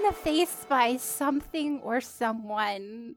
[0.03, 3.15] In the face by something or someone?